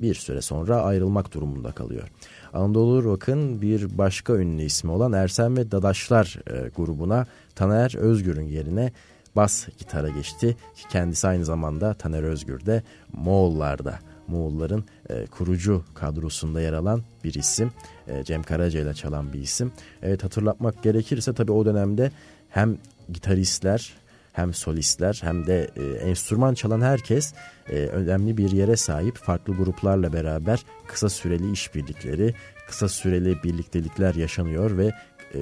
bir 0.02 0.16
süre 0.16 0.42
sonra 0.42 0.82
ayrılmak 0.82 1.34
durumunda 1.34 1.72
kalıyor. 1.72 2.08
Anadolu 2.54 3.04
Rock'ın 3.04 3.62
bir 3.62 3.98
başka 3.98 4.34
ünlü 4.34 4.62
ismi 4.62 4.92
olan 4.92 5.14
Ersen 5.14 5.58
ve 5.58 5.72
Dadaşlar 5.72 6.40
e, 6.48 6.70
grubuna 6.70 7.26
Taner 7.56 7.96
Özgür'ün 7.96 8.48
yerine 8.48 8.92
bas 9.36 9.68
gitara 9.78 10.10
geçti. 10.10 10.58
Kendisi 10.90 11.28
aynı 11.28 11.46
zamanda 11.46 11.94
Taner 11.94 12.24
Özgür 12.24 12.66
de 12.66 12.84
Moğollar'da 13.14 14.00
Moğolların 14.28 14.86
e, 15.10 15.26
kurucu 15.26 15.84
kadrosunda 15.94 16.62
yer 16.62 16.74
alan 16.74 17.02
bir 17.24 17.34
isim. 17.34 17.72
E, 18.08 18.24
Cem 18.24 18.44
Karaca 18.44 18.82
ile 18.82 18.94
çalan 18.94 19.34
bir 19.34 19.40
isim. 19.40 19.72
Evet 20.02 20.24
hatırlatmak 20.24 20.84
gerekirse 20.84 21.34
tabii 21.34 21.52
o 21.52 21.66
dönemde 21.66 22.12
hem 22.50 22.78
gitaristler 23.10 23.94
hem 24.34 24.54
solistler 24.54 25.20
hem 25.22 25.48
de 25.48 25.70
e, 25.76 25.84
enstrüman 25.84 26.54
çalan 26.54 26.82
herkes 26.82 27.34
e, 27.70 27.76
önemli 27.76 28.38
bir 28.38 28.52
yere 28.52 28.76
sahip 28.76 29.16
farklı 29.16 29.54
gruplarla 29.54 30.14
beraber 30.14 30.66
kısa 30.88 31.10
süreli 31.10 31.52
işbirlikleri, 31.52 32.34
kısa 32.68 32.90
süreli 32.90 33.44
birliktelikler 33.44 34.16
yaşanıyor 34.16 34.78
ve 34.78 34.92
e, 35.34 35.40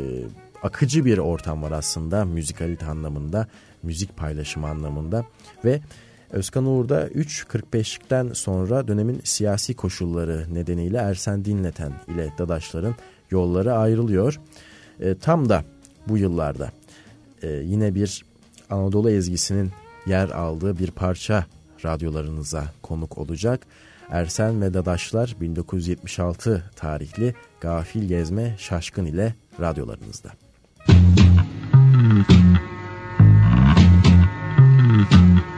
akıcı 0.64 1.06
bir 1.06 1.18
ortam 1.18 1.64
var 1.64 1.72
aslında 1.72 2.26
müzikalite 2.26 2.86
anlamında, 2.86 3.48
müzik 3.84 4.18
paylaşımı 4.18 4.68
anlamında 4.68 5.26
ve 5.66 5.82
Özkan 6.34 6.66
Uğur 6.66 6.90
da 6.90 7.08
3.45'likten 7.08 8.34
sonra 8.34 8.88
dönemin 8.88 9.22
siyasi 9.24 9.74
koşulları 9.74 10.46
nedeniyle 10.54 10.98
Ersen 10.98 11.46
Dinleten 11.46 11.94
ile 12.08 12.34
Dadaşların 12.38 12.96
yolları 13.32 13.74
ayrılıyor. 13.74 14.40
E, 15.00 15.16
tam 15.16 15.50
da 15.50 15.64
bu 16.08 16.18
yıllarda 16.18 16.72
e, 17.42 17.48
yine 17.48 17.96
bir 17.96 18.26
Anadolu 18.70 19.10
ezgisinin 19.10 19.72
yer 20.06 20.30
aldığı 20.30 20.80
bir 20.80 20.92
parça 20.92 21.46
radyolarınıza 21.86 22.64
konuk 22.82 23.18
olacak. 23.18 23.68
Ersen 24.10 24.62
ve 24.62 24.74
Dadaşlar 24.74 25.36
1976 25.42 26.64
tarihli 26.76 27.36
Gafil 27.62 28.08
Gezme 28.08 28.56
Şaşkın 28.58 29.06
ile 29.06 29.34
radyolarınızda. 29.60 30.30
Müzik 34.88 35.53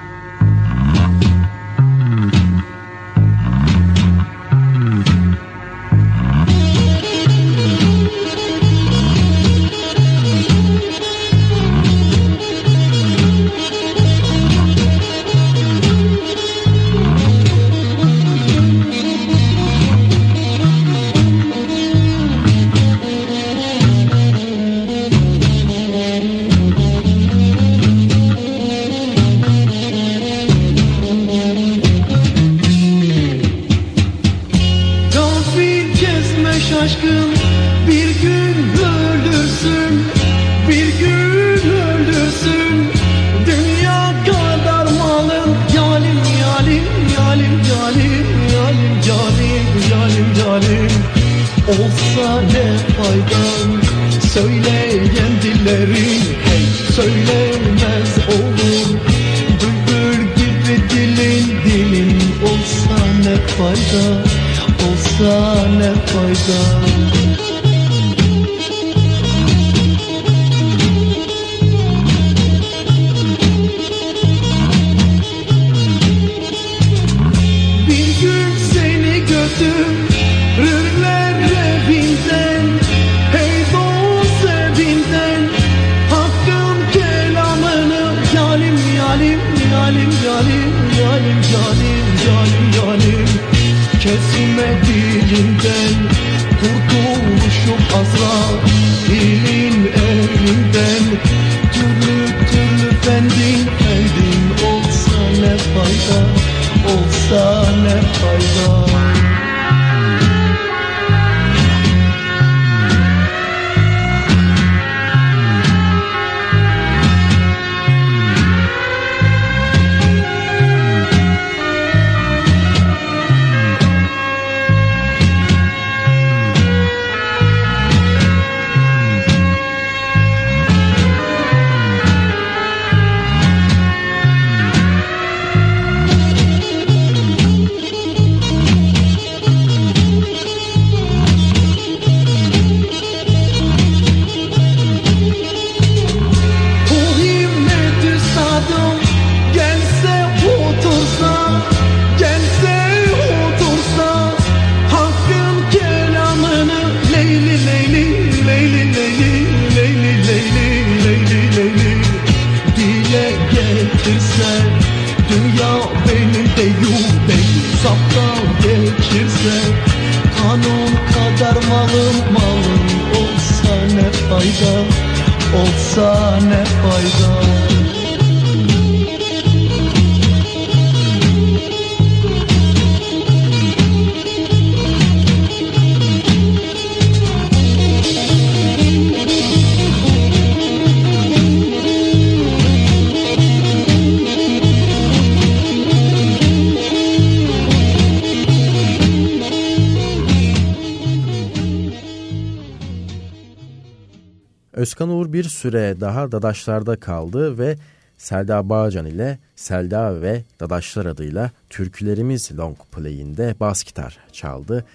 süre 205.66 206.00
daha 206.00 206.32
Dadaşlar'da 206.32 206.96
kaldı 207.00 207.58
ve 207.58 207.78
Selda 208.18 208.70
Bağcan 208.70 209.06
ile 209.06 209.40
Selda 209.56 210.22
ve 210.22 210.44
Dadaşlar 210.60 211.06
adıyla 211.06 211.52
Türkülerimiz 211.70 212.58
Long 212.58 212.78
Play'inde 212.92 213.56
bas 213.60 213.84
gitar 213.84 214.18
çaldı 214.32 214.86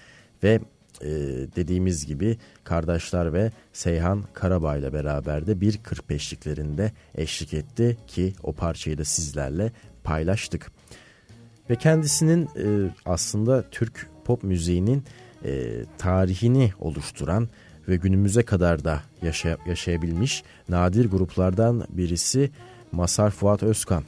ve 0.43 0.59
e, 1.01 1.09
dediğimiz 1.55 2.05
gibi 2.05 2.37
kardeşler 2.63 3.33
ve 3.33 3.51
Seyhan 3.73 4.23
Karabağ 4.33 4.77
ile 4.77 4.93
beraber 4.93 5.47
de 5.47 5.61
bir 5.61 5.73
45'liklerinde 5.77 6.91
eşlik 7.15 7.53
etti 7.53 7.97
ki 8.07 8.33
o 8.43 8.53
parçayı 8.53 8.97
da 8.97 9.05
sizlerle 9.05 9.71
paylaştık. 10.03 10.71
Ve 11.69 11.75
kendisinin 11.75 12.43
e, 12.43 12.93
aslında 13.05 13.69
Türk 13.71 14.09
pop 14.25 14.43
müziğinin 14.43 15.03
e, 15.45 15.83
tarihini 15.97 16.71
oluşturan 16.79 17.49
ve 17.87 17.95
günümüze 17.95 18.43
kadar 18.43 18.83
da 18.83 19.01
yaşay 19.21 19.55
yaşayabilmiş 19.67 20.43
nadir 20.69 21.09
gruplardan 21.09 21.85
birisi 21.89 22.51
Masar 22.91 23.31
Fuat 23.31 23.63
Özkan 23.63 24.03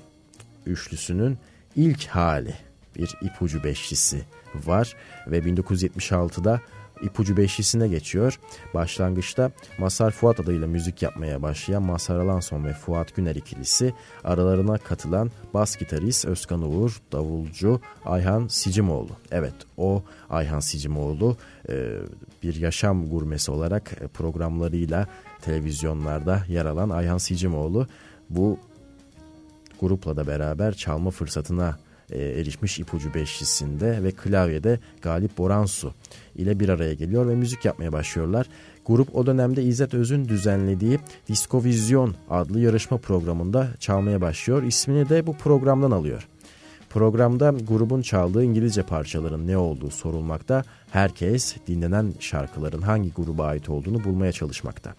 üçlüsünün 0.65 1.37
ilk 1.75 2.07
hali 2.07 2.53
bir 2.95 3.15
ipucu 3.21 3.63
beşlisi 3.63 4.21
var 4.65 4.95
ve 5.27 5.39
1976'da 5.39 6.61
ipucu 7.01 7.37
beşlisine 7.37 7.87
geçiyor. 7.87 8.39
Başlangıçta 8.73 9.51
Masar 9.77 10.11
Fuat 10.11 10.39
adıyla 10.39 10.67
müzik 10.67 11.01
yapmaya 11.01 11.41
başlayan 11.41 11.83
Masar 11.83 12.19
Alanson 12.19 12.65
ve 12.65 12.73
Fuat 12.73 13.15
Güner 13.15 13.35
ikilisi 13.35 13.93
aralarına 14.23 14.77
katılan 14.77 15.31
bas 15.53 15.77
gitarist 15.77 16.25
Özkan 16.25 16.61
Uğur, 16.61 17.01
davulcu 17.11 17.81
Ayhan 18.05 18.47
Sicimoğlu. 18.47 19.11
Evet 19.31 19.53
o 19.77 20.03
Ayhan 20.29 20.59
Sicimoğlu 20.59 21.37
bir 22.43 22.55
yaşam 22.55 23.09
gurmesi 23.09 23.51
olarak 23.51 23.91
programlarıyla 24.13 25.07
televizyonlarda 25.41 26.43
yer 26.49 26.65
alan 26.65 26.89
Ayhan 26.89 27.17
Sicimoğlu 27.17 27.87
bu 28.29 28.59
grupla 29.79 30.17
da 30.17 30.27
beraber 30.27 30.73
çalma 30.73 31.11
fırsatına 31.11 31.77
e, 32.11 32.23
erişmiş 32.23 32.79
ipucu 32.79 33.13
beşlisinde 33.13 34.03
ve 34.03 34.11
klavyede 34.11 34.79
Galip 35.01 35.37
Boransu 35.37 35.93
ile 36.35 36.59
bir 36.59 36.69
araya 36.69 36.93
geliyor 36.93 37.27
ve 37.27 37.35
müzik 37.35 37.65
yapmaya 37.65 37.93
başlıyorlar. 37.93 38.47
Grup 38.85 39.15
o 39.15 39.25
dönemde 39.25 39.63
İzzet 39.63 39.93
Öz'ün 39.93 40.29
düzenlediği 40.29 40.99
Diskovizyon 41.27 42.15
adlı 42.29 42.59
yarışma 42.59 42.97
programında 42.97 43.67
çalmaya 43.79 44.21
başlıyor. 44.21 44.63
İsmini 44.63 45.09
de 45.09 45.27
bu 45.27 45.37
programdan 45.37 45.91
alıyor. 45.91 46.27
Programda 46.93 47.49
grubun 47.67 48.01
çaldığı 48.01 48.43
İngilizce 48.43 48.83
parçaların 48.83 49.47
ne 49.47 49.57
olduğu 49.57 49.89
sorulmakta. 49.91 50.63
Herkes 50.91 51.55
dinlenen 51.67 52.13
şarkıların 52.19 52.81
hangi 52.81 53.11
gruba 53.13 53.45
ait 53.45 53.69
olduğunu 53.69 54.03
bulmaya 54.03 54.31
çalışmakta. 54.31 54.93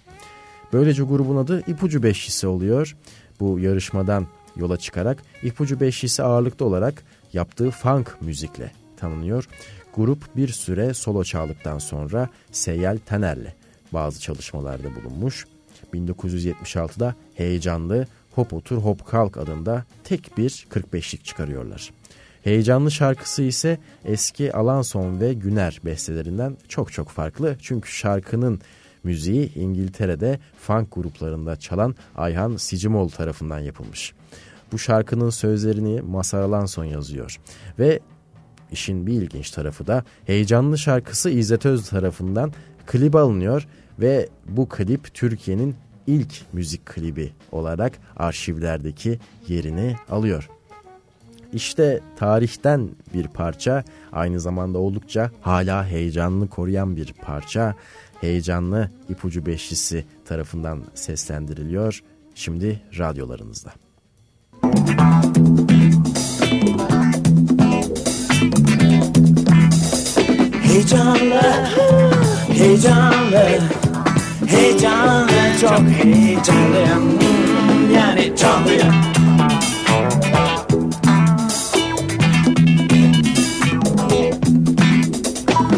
Böylece 0.72 1.02
grubun 1.02 1.36
adı 1.36 1.62
İpucu 1.66 2.02
Beşlisi 2.02 2.46
oluyor. 2.46 2.96
Bu 3.40 3.58
yarışmadan 3.58 4.26
yola 4.56 4.76
çıkarak 4.76 5.22
İpucu 5.42 5.80
Beşlisi 5.80 6.22
ağırlıklı 6.22 6.66
olarak 6.66 7.04
yaptığı 7.32 7.70
funk 7.70 8.16
müzikle 8.20 8.72
tanınıyor. 8.96 9.48
Grup 9.96 10.36
bir 10.36 10.48
süre 10.48 10.94
solo 10.94 11.24
çaldıktan 11.24 11.78
sonra 11.78 12.28
Seyyal 12.52 12.98
Taner'le 13.06 13.54
bazı 13.92 14.20
çalışmalarda 14.20 14.88
bulunmuş. 14.94 15.46
1976'da 15.94 17.14
heyecanlı 17.34 18.06
Hop 18.34 18.52
Otur 18.52 18.76
Hop 18.76 19.06
Kalk 19.06 19.36
adında 19.36 19.84
tek 20.04 20.38
bir 20.38 20.66
45'lik 20.70 21.24
çıkarıyorlar. 21.24 21.92
Heyecanlı 22.44 22.90
şarkısı 22.90 23.42
ise 23.42 23.78
eski 24.04 24.52
Alanson 24.52 25.20
ve 25.20 25.32
Güner 25.32 25.80
bestelerinden 25.84 26.56
çok 26.68 26.92
çok 26.92 27.08
farklı. 27.08 27.56
Çünkü 27.60 27.92
şarkının 27.92 28.60
müziği 29.04 29.54
İngiltere'de 29.54 30.38
funk 30.60 30.88
gruplarında 30.92 31.56
çalan 31.56 31.94
Ayhan 32.16 32.56
Sicimoğlu 32.56 33.10
tarafından 33.10 33.58
yapılmış. 33.58 34.12
Bu 34.72 34.78
şarkının 34.78 35.30
sözlerini 35.30 36.00
Masar 36.02 36.42
Alanson 36.42 36.84
yazıyor 36.84 37.40
ve 37.78 38.00
işin 38.72 39.06
bir 39.06 39.12
ilginç 39.12 39.50
tarafı 39.50 39.86
da 39.86 40.04
heyecanlı 40.26 40.78
şarkısı 40.78 41.30
İzzet 41.30 41.66
Öz 41.66 41.88
tarafından 41.88 42.52
klip 42.86 43.16
alınıyor 43.16 43.66
ve 43.98 44.28
bu 44.48 44.68
klip 44.68 45.14
Türkiye'nin 45.14 45.76
ilk 46.06 46.42
müzik 46.52 46.86
klibi 46.86 47.32
olarak 47.52 47.92
arşivlerdeki 48.16 49.18
yerini 49.48 49.96
alıyor. 50.10 50.48
İşte 51.52 52.00
tarihten 52.16 52.88
bir 53.14 53.28
parça 53.28 53.84
aynı 54.12 54.40
zamanda 54.40 54.78
oldukça 54.78 55.30
hala 55.40 55.86
heyecanlı 55.86 56.48
koruyan 56.48 56.96
bir 56.96 57.12
parça. 57.12 57.74
Heyecanlı 58.20 58.90
ipucu 59.08 59.46
beşlisi 59.46 60.04
tarafından 60.24 60.82
seslendiriliyor. 60.94 62.02
Şimdi 62.34 62.80
radyolarınızda. 62.98 63.72
Heyecanlı, 70.62 71.40
heyecanlı, 72.48 73.60
heyecanlı, 74.46 75.28
çok 75.60 75.80
heyecanlıyım. 75.80 77.18
Yani 77.96 78.32
canlıyım. 78.36 78.94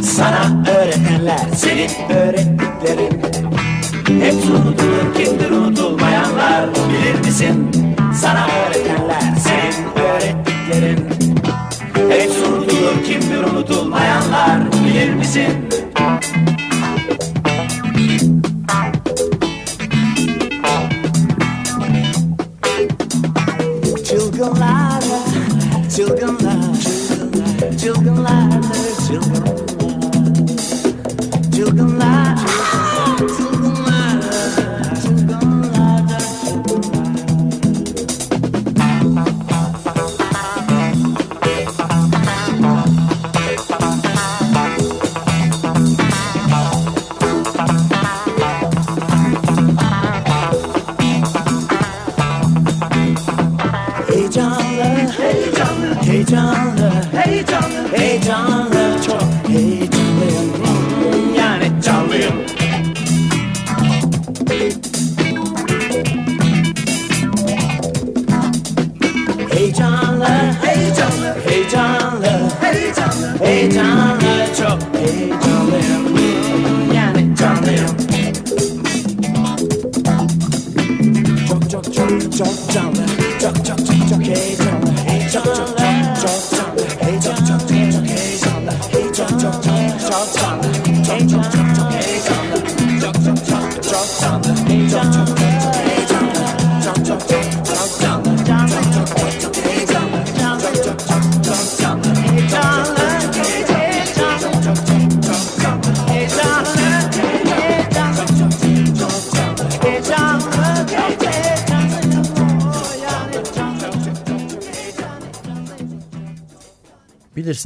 Sana 0.03 0.63
öğretenler 0.71 1.41
senin 1.57 1.91
öğrettiklerin 2.17 3.21
Hep 4.21 4.35
unutulur 4.35 5.15
kimdir 5.15 5.51
unutulmayanlar 5.51 6.69
bilir 6.75 7.27
misin? 7.27 7.71
Sana 8.15 8.47
öğretenler 8.47 9.35
senin 9.39 10.05
öğrettiklerin 10.07 11.09
Hep 12.11 12.31
unutulur 12.49 13.05
kimdir 13.05 13.45
unutulmayanlar 13.53 14.59
bilir 14.85 15.15
misin? 15.15 15.76
Çılgınlarla, 24.09 25.19
çılgınlar, 25.97 26.81
çılgınlar, 26.81 27.79
çılgınlardır 27.79 27.79
çılgınlar. 27.79 28.67
Çılgınlar, 29.09 29.46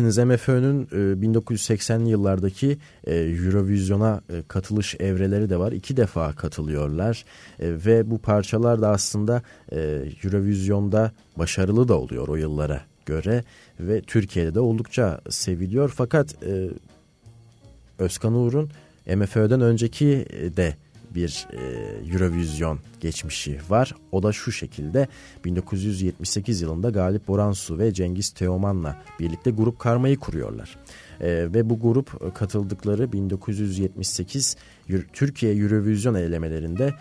Bilirsiniz 0.00 0.26
MFÖ'nün 0.26 0.82
e, 0.82 0.96
1980'li 1.26 2.10
yıllardaki 2.10 2.78
e, 3.04 3.14
Eurovision'a 3.14 4.20
e, 4.32 4.42
katılış 4.48 4.94
evreleri 5.00 5.50
de 5.50 5.58
var. 5.58 5.72
İki 5.72 5.96
defa 5.96 6.32
katılıyorlar 6.32 7.24
E, 7.58 7.68
ve 7.86 8.10
bu 8.10 8.18
parçalar 8.18 8.82
da 8.82 8.88
aslında 8.88 9.42
Eurovision'da 10.24 11.12
başarılı 11.36 11.88
da 11.88 11.98
oluyor 11.98 12.28
o 12.28 12.36
yıllara 12.36 12.80
göre 13.06 13.44
ve 13.80 14.00
Türkiye'de 14.00 14.54
de 14.54 14.60
oldukça 14.60 15.20
seviliyor. 15.30 15.92
Fakat 15.96 16.34
Özkan 17.98 18.34
Uğur'un 18.34 18.70
MFÖ'den 19.16 19.60
önceki 19.60 20.26
de 20.56 20.76
bir 21.14 21.46
e, 21.52 21.60
Eurovision 22.12 22.78
geçmişi 23.00 23.58
var. 23.68 23.94
O 24.12 24.22
da 24.22 24.32
şu 24.32 24.52
şekilde 24.52 25.08
1978 25.44 26.60
yılında 26.60 26.90
Galip 26.90 27.28
Boransu 27.28 27.78
ve 27.78 27.94
Cengiz 27.94 28.30
Teoman'la 28.30 29.02
birlikte 29.20 29.50
Grup 29.50 29.78
Karma'yı 29.78 30.18
kuruyorlar. 30.18 30.76
E, 31.20 31.28
ve 31.28 31.70
bu 31.70 31.80
grup 31.80 32.22
e, 32.26 32.30
katıldıkları 32.34 33.12
1978 33.12 34.56
Euro- 34.88 35.04
Türkiye 35.12 35.54
Eurovision 35.54 36.14
elemelerinde 36.14 36.94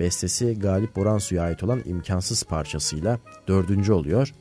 bestesi 0.00 0.58
Galip 0.58 0.96
Boransu'ya 0.96 1.42
ait 1.42 1.62
olan 1.62 1.82
imkansız 1.84 2.42
parçasıyla 2.42 3.18
dördüncü 3.48 3.92
oluyor. 3.92 4.32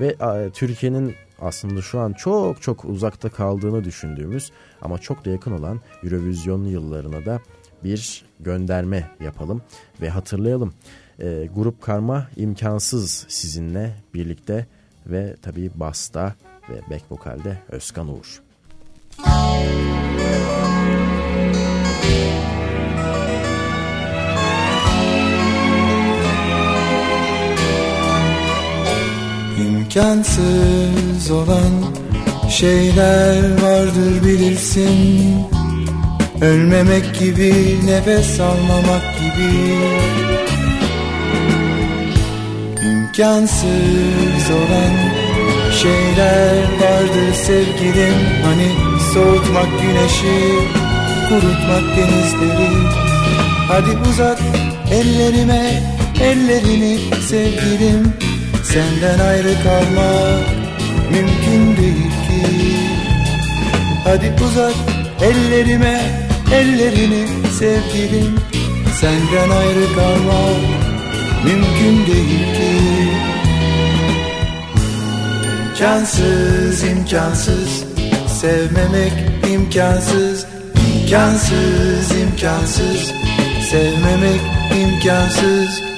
Ve 0.00 0.16
a, 0.20 0.50
Türkiye'nin 0.50 1.14
aslında 1.40 1.82
şu 1.82 2.00
an 2.00 2.12
çok 2.12 2.62
çok 2.62 2.84
uzakta 2.84 3.28
kaldığını 3.28 3.84
düşündüğümüz 3.84 4.50
ama 4.82 4.98
çok 4.98 5.24
da 5.24 5.30
yakın 5.30 5.52
olan 5.52 5.80
Eurovision 6.04 6.64
yıllarına 6.64 7.26
da 7.26 7.40
bir 7.84 8.24
gönderme 8.40 9.10
yapalım 9.20 9.62
ve 10.00 10.10
hatırlayalım. 10.10 10.74
E, 11.18 11.48
Grup 11.54 11.82
Karma 11.82 12.26
imkansız 12.36 13.26
sizinle 13.28 13.94
birlikte 14.14 14.66
ve 15.06 15.36
tabii 15.42 15.70
Basta 15.74 16.34
ve 16.70 16.90
back 16.90 17.04
vokalde 17.10 17.58
Özkan 17.68 18.08
Uğur. 18.08 18.42
İmkansız 29.58 31.30
olan 31.30 31.94
şeyler 32.50 33.62
vardır 33.62 34.24
bilirsin 34.24 35.63
Ölmemek 36.44 37.18
gibi 37.18 37.76
nefes 37.86 38.40
almamak 38.40 39.02
gibi. 39.18 39.74
İmkansız 42.88 44.50
olan 44.50 44.94
şeyler 45.82 46.56
vardır 46.80 47.34
sevgilim. 47.34 48.14
Hani 48.44 48.68
soğutmak 49.14 49.68
güneşi 49.82 50.68
kurutmak 51.28 51.96
denizleri. 51.96 52.70
Hadi 53.68 54.08
uzat 54.10 54.40
ellerime 54.92 55.82
ellerini 56.22 56.98
sevgilim. 57.28 58.12
Senden 58.64 59.18
ayrı 59.18 59.54
kalmak 59.62 60.44
mümkün 61.10 61.76
değil 61.82 62.10
ki. 62.10 62.46
Hadi 64.04 64.32
uzat 64.44 64.74
ellerime 65.22 66.23
ellerini 66.52 67.26
sevgilim 67.58 68.38
Senden 69.00 69.50
ayrı 69.50 69.94
kalmak 69.94 70.56
mümkün 71.44 72.06
değil 72.06 72.54
ki. 72.56 72.84
İmkansız 75.70 76.82
imkansız 76.82 77.84
Sevmemek 78.40 79.12
imkansız 79.54 80.46
imkansız 81.02 82.10
imkansız 82.22 83.12
Sevmemek 83.70 84.40
İmkansız 84.82 85.93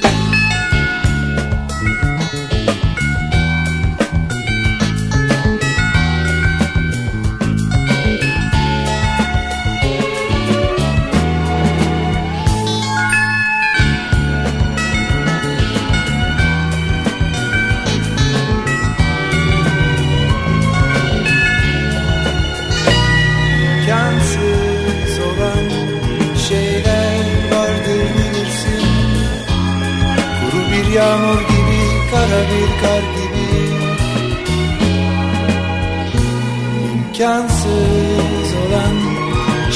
İmkansız 37.17 38.51
olan 38.67 38.97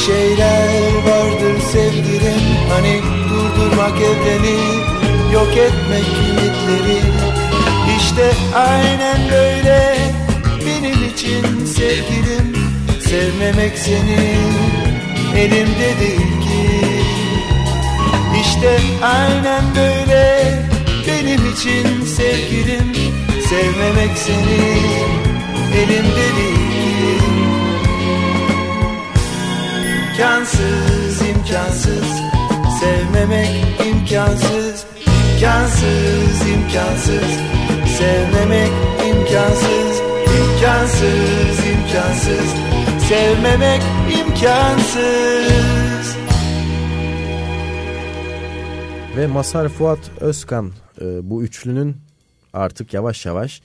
şeyler 0.06 0.94
vardır 1.06 1.60
sevgilim. 1.72 2.40
Hani 2.68 3.00
durdurmak 3.30 3.96
evreni, 3.96 4.58
yok 5.32 5.56
etmek 5.56 6.04
ümitleri 6.28 7.00
İşte 7.98 8.32
aynen 8.54 9.18
böyle 9.30 9.96
benim 10.66 11.08
için 11.12 11.64
sevgilim. 11.64 12.56
Sevmemek 13.00 13.78
seni 13.78 14.36
elimde 15.36 16.00
değil 16.00 16.40
ki. 16.40 16.86
İşte 18.40 18.78
aynen 19.02 19.64
böyle 19.76 20.44
benim 21.06 21.52
için 21.52 22.04
sevgilim. 22.04 22.92
Sevmemek 23.48 24.18
seni 24.18 24.60
elimde 25.76 26.36
değil 26.36 26.69
İmkansız 30.20 31.22
imkansız. 31.28 32.20
Sevmemek 32.80 33.48
imkansız. 33.86 34.86
İmkansız 35.06 36.48
imkansız. 36.48 37.38
Sevmemek 37.98 38.70
imkansız. 39.10 40.00
İmkansız 40.40 41.66
imkansız. 41.66 42.54
Sevmemek 43.08 43.82
imkansız. 44.20 46.16
Ve 49.16 49.26
Masar 49.26 49.68
Fuat 49.68 50.10
Özkan 50.20 50.72
e, 51.00 51.30
bu 51.30 51.42
üçlünün 51.42 51.96
artık 52.52 52.94
yavaş 52.94 53.26
yavaş 53.26 53.62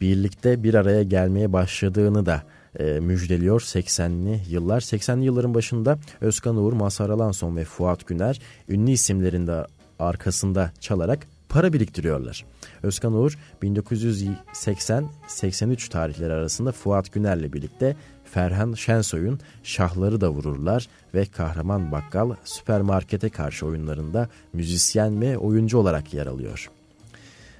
birlikte 0.00 0.62
bir 0.62 0.74
araya 0.74 1.02
gelmeye 1.02 1.52
başladığını 1.52 2.26
da 2.26 2.42
e, 2.78 3.00
müjdeliyor 3.00 3.60
80'li 3.60 4.40
yıllar. 4.48 4.80
80'li 4.80 5.24
yılların 5.24 5.54
başında 5.54 5.98
Özkan 6.20 6.56
Uğur, 6.56 6.72
Mazhar 6.72 7.10
Alanson 7.10 7.56
ve 7.56 7.64
Fuat 7.64 8.06
Güner 8.06 8.40
ünlü 8.68 8.90
isimlerin 8.90 9.46
de 9.46 9.66
arkasında 9.98 10.72
çalarak 10.80 11.26
para 11.48 11.72
biriktiriyorlar. 11.72 12.44
Özkan 12.82 13.12
Uğur 13.12 13.38
1980-83 13.62 15.88
tarihleri 15.88 16.32
arasında 16.32 16.72
Fuat 16.72 17.12
Güner'le 17.12 17.52
birlikte 17.52 17.96
Ferhan 18.24 18.74
Şensoy'un 18.74 19.40
Şahları 19.62 20.20
da 20.20 20.30
Vururlar 20.30 20.88
ve 21.14 21.26
Kahraman 21.26 21.92
Bakkal 21.92 22.34
Süpermarkete 22.44 23.28
karşı 23.28 23.66
oyunlarında 23.66 24.28
müzisyen 24.52 25.20
ve 25.20 25.38
oyuncu 25.38 25.78
olarak 25.78 26.14
yer 26.14 26.26
alıyor. 26.26 26.70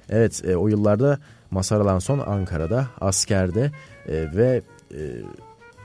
Evet 0.09 0.41
e, 0.45 0.57
o 0.57 0.67
yıllarda 0.67 1.19
Masar 1.51 1.79
Alanson 1.79 2.19
Ankara'da 2.19 2.87
askerde 3.01 3.71
e, 4.07 4.35
ve 4.35 4.61
e, 4.93 5.21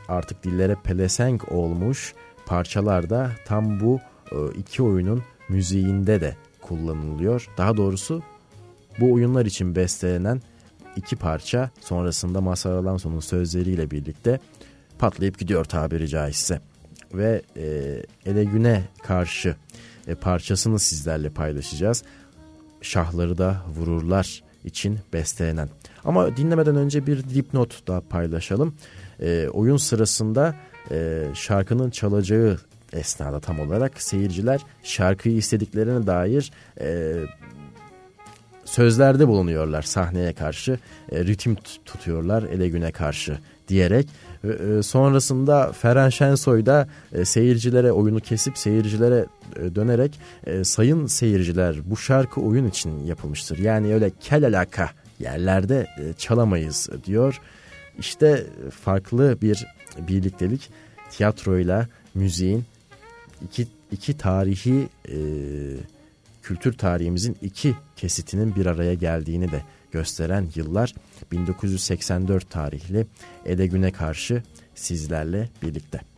artık 0.09 0.45
dillere 0.45 0.77
pelesenk 0.85 1.53
olmuş 1.53 2.15
parçalarda 2.47 3.31
tam 3.47 3.81
bu 3.81 4.01
e, 4.33 4.37
iki 4.59 4.83
oyunun 4.83 5.23
müziğinde 5.49 6.21
de 6.21 6.37
kullanılıyor. 6.63 7.49
Daha 7.59 7.77
doğrusu 7.77 8.23
bu 9.01 9.13
oyunlar 9.13 9.47
için 9.47 9.77
bestelenen 9.77 10.43
iki 10.97 11.17
parça 11.17 11.71
sonrasında 11.81 12.41
Mazhar 12.41 12.73
Alanson'un 12.73 13.21
sözleriyle 13.21 13.91
birlikte 13.91 14.41
patlayıp 14.99 15.39
gidiyor 15.39 15.65
tabiri 15.65 16.09
caizse. 16.09 16.61
Ve 17.15 17.43
e, 17.57 17.63
Ele 18.27 18.45
Güne 18.45 18.83
karşı 19.03 19.57
e, 20.07 20.15
parçasını 20.15 20.79
sizlerle 20.79 21.31
paylaşacağız. 21.31 22.03
Şahları 22.81 23.39
da 23.39 23.63
vururlar 23.77 24.43
için 24.65 24.99
bestelenen. 25.13 25.69
Ama 26.05 26.37
dinlemeden 26.37 26.77
önce 26.77 27.07
bir 27.07 27.29
dipnot 27.29 27.89
da 27.89 28.03
paylaşalım. 28.11 28.75
E, 29.21 29.49
oyun 29.49 29.77
sırasında 29.77 30.55
e, 30.91 31.25
şarkının 31.35 31.91
çalacağı 31.91 32.59
esnada 32.93 33.41
tam 33.41 33.61
olarak 33.61 34.03
seyirciler 34.03 34.61
şarkıyı 34.83 35.37
istediklerine 35.37 36.07
dair 36.07 36.53
e, 36.81 37.15
sözlerde 38.65 39.29
bulunuyorlar 39.29 39.83
sahneye 39.83 40.33
karşı. 40.33 40.79
E, 41.13 41.25
ritim 41.25 41.57
tutuyorlar 41.85 42.43
ele 42.43 42.69
güne 42.69 42.93
karşı 42.93 43.39
diyerek. 43.69 44.09
E, 44.45 44.83
sonrasında 44.83 45.73
Ferhan 45.73 46.09
Şensoy 46.09 46.67
da 46.67 46.89
e, 47.13 47.25
seyircilere 47.25 47.93
oyunu 47.93 48.21
kesip 48.21 48.59
seyircilere 48.59 49.27
e, 49.57 49.75
dönerek 49.75 50.21
sayın 50.63 51.07
seyirciler 51.07 51.77
bu 51.91 51.97
şarkı 51.97 52.41
oyun 52.41 52.67
için 52.67 53.05
yapılmıştır. 53.05 53.59
Yani 53.59 53.95
öyle 53.95 54.11
kel 54.21 54.47
alaka 54.47 54.91
yerlerde 55.19 55.87
e, 55.99 56.13
çalamayız 56.13 56.89
diyor. 57.05 57.41
İşte 57.99 58.47
farklı 58.71 59.39
bir 59.43 59.67
birliktelik 59.99 60.71
tiyatroyla 61.11 61.89
müziğin 62.15 62.65
iki, 63.45 63.67
iki 63.93 64.19
tarihi 64.19 64.89
e, 65.09 65.19
kültür 66.43 66.73
tarihimizin 66.73 67.37
iki 67.43 67.75
kesitinin 67.97 68.57
bir 68.57 68.67
araya 68.67 68.95
geldiğini 68.95 69.53
de 69.53 69.63
gösteren 69.93 70.49
yıllar 70.55 70.95
1984 71.33 72.51
tarihli 72.51 73.07
Ede 73.45 73.67
Güne 73.67 73.93
karşı 73.93 74.43
sizlerle 74.75 75.49
birlikte. 75.63 76.14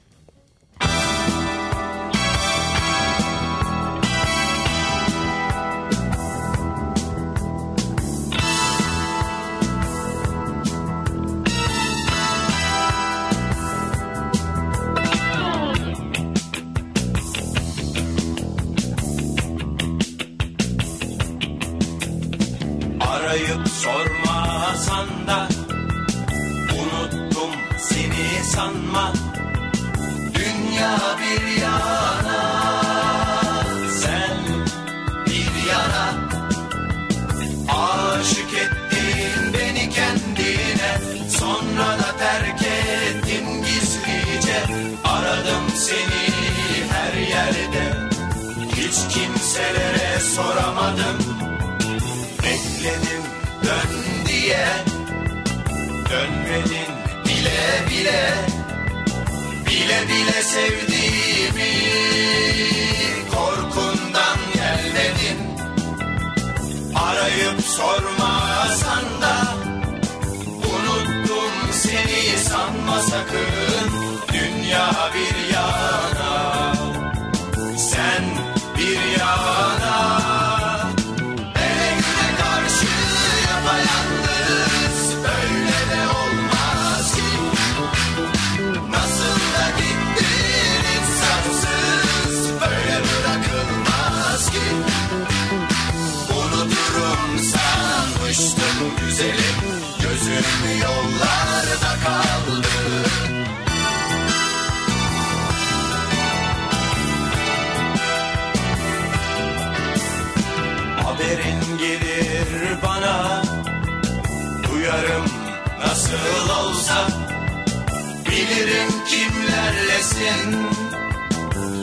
Bilirim 118.56 118.88
kimlerlesin 119.06 120.66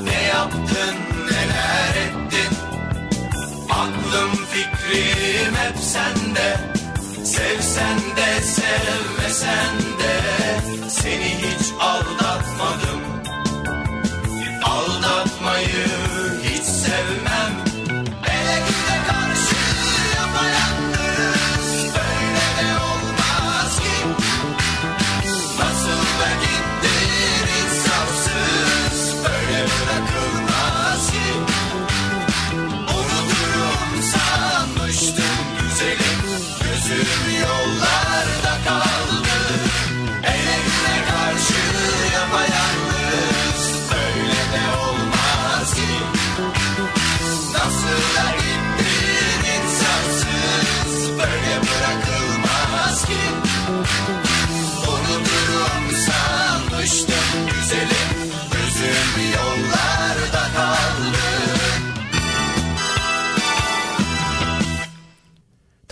Ne 0.03 0.23
yaptın 0.23 0.95
neler 1.31 1.95
ettin. 2.05 2.57
Aklım 3.69 4.45
fikrim 4.45 5.55
hep 5.55 5.77
sende 5.77 6.57
Sevsen 7.25 7.99
de 8.17 8.41
sevmesen 8.41 9.75
de. 9.99 10.21
Seni 10.89 11.35
hiç 11.37 11.67
aldatmadım 11.79 13.01
Aldatmayı 14.63 15.87
hiç 16.43 16.63
sevmem. 16.63 17.53
Ele 18.29 18.59
güne 18.59 19.07
karşı 19.07 19.42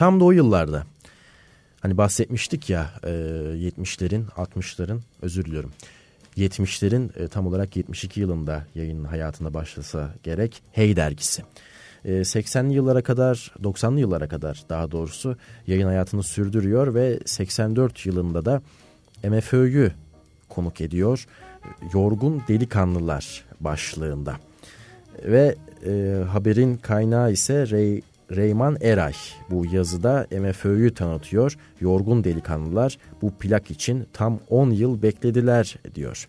Tam 0.01 0.19
da 0.19 0.23
o 0.25 0.31
yıllarda 0.31 0.83
hani 1.81 1.97
bahsetmiştik 1.97 2.69
ya 2.69 2.91
e, 3.03 3.09
70'lerin 3.09 4.25
60'ların 4.25 4.99
özür 5.21 5.45
diliyorum 5.45 5.71
70'lerin 6.37 7.23
e, 7.23 7.27
tam 7.27 7.47
olarak 7.47 7.75
72 7.75 8.19
yılında 8.19 8.65
yayın 8.75 9.03
hayatına 9.03 9.53
başlasa 9.53 10.13
gerek 10.23 10.63
Hey 10.71 10.95
dergisi. 10.95 11.43
E, 12.05 12.11
80'li 12.11 12.73
yıllara 12.73 13.01
kadar 13.01 13.51
90'lı 13.63 13.99
yıllara 13.99 14.27
kadar 14.27 14.63
daha 14.69 14.91
doğrusu 14.91 15.37
yayın 15.67 15.87
hayatını 15.87 16.23
sürdürüyor 16.23 16.93
ve 16.93 17.19
84 17.25 18.05
yılında 18.05 18.45
da 18.45 18.61
MFÖ'yü 19.23 19.91
konuk 20.49 20.81
ediyor. 20.81 21.27
Yorgun 21.93 22.41
Delikanlılar 22.47 23.45
başlığında. 23.59 24.35
Ve 25.25 25.55
e, 25.85 26.23
haberin 26.31 26.77
kaynağı 26.77 27.31
ise 27.31 27.69
Ray, 27.71 28.01
Reyman 28.35 28.77
Eray. 28.81 29.13
Bu 29.49 29.65
yazıda 29.65 30.27
MFÖ'yü 30.31 30.93
tanıtıyor. 30.93 31.57
Yorgun 31.81 32.23
delikanlılar 32.23 32.97
bu 33.21 33.31
plak 33.31 33.71
için 33.71 34.07
tam 34.13 34.39
10 34.49 34.69
yıl 34.69 35.01
beklediler 35.01 35.75
diyor. 35.95 36.27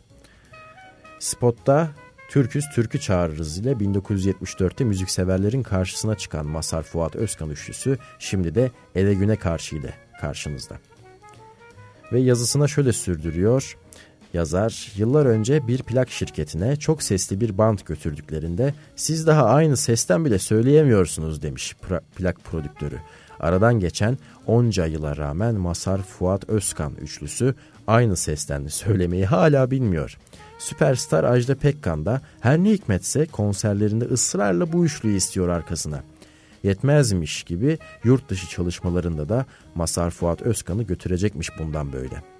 Spotta 1.18 1.90
Türküz 2.28 2.64
Türkü 2.74 3.00
Çağırırız 3.00 3.58
ile 3.58 3.72
1974'te 3.72 4.84
müzikseverlerin 4.84 5.62
karşısına 5.62 6.14
çıkan 6.14 6.46
Masar 6.46 6.82
Fuat 6.82 7.16
Özkan 7.16 7.50
üçlüsü 7.50 7.98
şimdi 8.18 8.54
de 8.54 8.70
Ele 8.94 9.14
Güne 9.14 9.36
Karşı 9.36 9.76
ile 9.76 9.94
karşınızda. 10.20 10.78
Ve 12.12 12.20
yazısına 12.20 12.68
şöyle 12.68 12.92
sürdürüyor. 12.92 13.76
Yazar, 14.32 14.92
yıllar 14.96 15.26
önce 15.26 15.66
bir 15.68 15.82
plak 15.82 16.10
şirketine 16.10 16.76
çok 16.76 17.02
sesli 17.02 17.40
bir 17.40 17.58
band 17.58 17.78
götürdüklerinde 17.86 18.74
siz 18.96 19.26
daha 19.26 19.44
aynı 19.44 19.76
sesten 19.76 20.24
bile 20.24 20.38
söyleyemiyorsunuz 20.38 21.42
demiş 21.42 21.76
plak 22.16 22.44
prodüktörü. 22.44 22.98
Aradan 23.40 23.80
geçen 23.80 24.18
onca 24.46 24.86
yıla 24.86 25.16
rağmen 25.16 25.54
Masar 25.54 26.02
Fuat 26.02 26.48
Özkan 26.48 26.94
üçlüsü 26.94 27.54
aynı 27.86 28.16
sesten 28.16 28.66
söylemeyi 28.66 29.26
hala 29.26 29.70
bilmiyor. 29.70 30.18
Süperstar 30.58 31.24
Ajda 31.24 31.54
Pekkan 31.54 32.06
da 32.06 32.20
her 32.40 32.58
ne 32.58 32.70
hikmetse 32.70 33.26
konserlerinde 33.26 34.04
ısrarla 34.04 34.72
bu 34.72 34.84
üçlüyü 34.84 35.16
istiyor 35.16 35.48
arkasına. 35.48 36.02
Yetmezmiş 36.62 37.42
gibi 37.42 37.78
yurt 38.04 38.28
dışı 38.28 38.48
çalışmalarında 38.48 39.28
da 39.28 39.46
Masar 39.74 40.10
Fuat 40.10 40.42
Özkan'ı 40.42 40.82
götürecekmiş 40.82 41.50
bundan 41.58 41.92
böyle. 41.92 42.31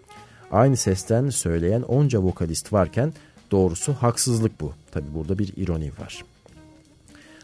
Aynı 0.52 0.76
sesten 0.76 1.30
söyleyen 1.30 1.82
onca 1.82 2.22
vokalist 2.22 2.72
varken 2.72 3.12
doğrusu 3.50 3.92
haksızlık 3.92 4.60
bu. 4.60 4.72
Tabi 4.90 5.04
burada 5.14 5.38
bir 5.38 5.52
ironi 5.56 5.90
var. 6.00 6.24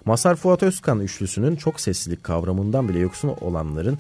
Masar 0.04 0.36
Fuat 0.36 0.62
Özkan 0.62 1.00
üçlüsünün 1.00 1.56
çok 1.56 1.80
seslilik 1.80 2.24
kavramından 2.24 2.88
bile 2.88 2.98
yoksun 2.98 3.28
olanların 3.40 3.98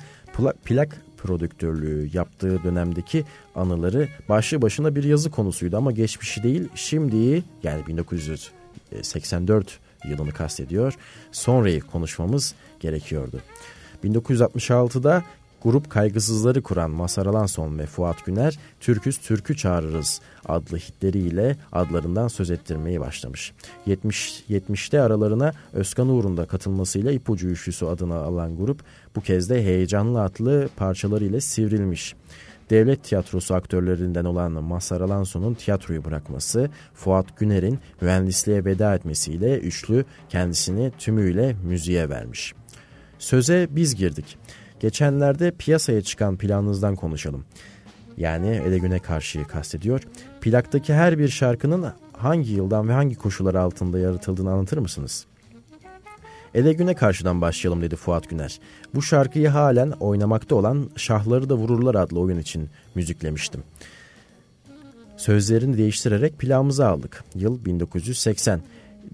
plak, 0.64 0.96
prodüktörlüğü 1.16 2.10
yaptığı 2.12 2.64
dönemdeki 2.64 3.24
anıları 3.54 4.08
başlı 4.28 4.62
başına 4.62 4.94
bir 4.94 5.04
yazı 5.04 5.30
konusuydu 5.30 5.76
ama 5.76 5.92
geçmişi 5.92 6.42
değil 6.42 6.68
şimdiyi 6.74 7.44
yani 7.62 7.86
1984 7.86 9.78
yılını 10.04 10.32
kastediyor 10.32 10.94
sonrayı 11.32 11.80
konuşmamız 11.80 12.54
gerekiyordu. 12.80 13.40
1966'da 14.04 15.24
Grup 15.62 15.90
Kaygısızları 15.90 16.62
kuran 16.62 16.90
Masar 16.90 17.26
Alanson 17.26 17.78
ve 17.78 17.86
Fuat 17.86 18.26
Güner 18.26 18.58
Türküz 18.80 19.18
Türkü 19.18 19.56
Çağırırız 19.56 20.20
adlı 20.48 20.76
hitleriyle 20.76 21.56
adlarından 21.72 22.28
söz 22.28 22.50
ettirmeye 22.50 23.00
başlamış. 23.00 23.52
70 23.86 24.44
70'te 24.50 25.00
aralarına 25.00 25.52
Özkan 25.72 26.08
Uğur'un 26.08 26.36
da 26.36 26.46
katılmasıyla 26.46 27.12
İpucu 27.12 27.48
Üçlüsü 27.48 27.86
adını 27.86 28.14
alan 28.14 28.56
grup 28.56 28.80
bu 29.16 29.20
kez 29.20 29.50
de 29.50 29.62
heyecanlı 29.64 30.22
atlı 30.22 30.68
parçalarıyla 30.76 31.40
sivrilmiş. 31.40 32.14
Devlet 32.70 33.04
tiyatrosu 33.04 33.54
aktörlerinden 33.54 34.24
olan 34.24 34.52
Mazhar 34.52 35.00
Alanson'un 35.00 35.54
tiyatroyu 35.54 36.04
bırakması, 36.04 36.70
Fuat 36.94 37.38
Güner'in 37.38 37.78
mühendisliğe 38.00 38.64
veda 38.64 38.94
etmesiyle 38.94 39.58
üçlü 39.58 40.04
kendisini 40.28 40.92
tümüyle 40.98 41.56
müziğe 41.64 42.08
vermiş. 42.08 42.54
Söze 43.18 43.68
biz 43.70 43.94
girdik. 43.94 44.38
Geçenlerde 44.80 45.50
piyasaya 45.50 46.02
çıkan 46.02 46.36
planınızdan 46.36 46.96
konuşalım. 46.96 47.44
Yani 48.16 48.48
Ele 48.48 48.78
Güne 48.78 48.98
Karşı'yı 48.98 49.44
kastediyor. 49.44 50.02
Plaktaki 50.40 50.94
her 50.94 51.18
bir 51.18 51.28
şarkının 51.28 51.92
hangi 52.12 52.52
yıldan 52.52 52.88
ve 52.88 52.92
hangi 52.92 53.14
koşullar 53.14 53.54
altında 53.54 53.98
yaratıldığını 53.98 54.52
anlatır 54.52 54.78
mısınız? 54.78 55.26
Ele 56.54 56.72
Güne 56.72 56.94
Karşı'dan 56.94 57.40
başlayalım 57.40 57.82
dedi 57.82 57.96
Fuat 57.96 58.28
Güner. 58.28 58.60
Bu 58.94 59.02
şarkıyı 59.02 59.48
halen 59.48 59.90
oynamakta 59.90 60.54
olan 60.54 60.90
Şahları 60.96 61.48
da 61.48 61.54
Vururlar 61.54 61.94
adlı 61.94 62.20
oyun 62.20 62.38
için 62.38 62.68
müziklemiştim. 62.94 63.62
Sözlerini 65.16 65.78
değiştirerek 65.78 66.38
plağımıza 66.38 66.88
aldık. 66.88 67.24
Yıl 67.34 67.64
1980. 67.64 68.60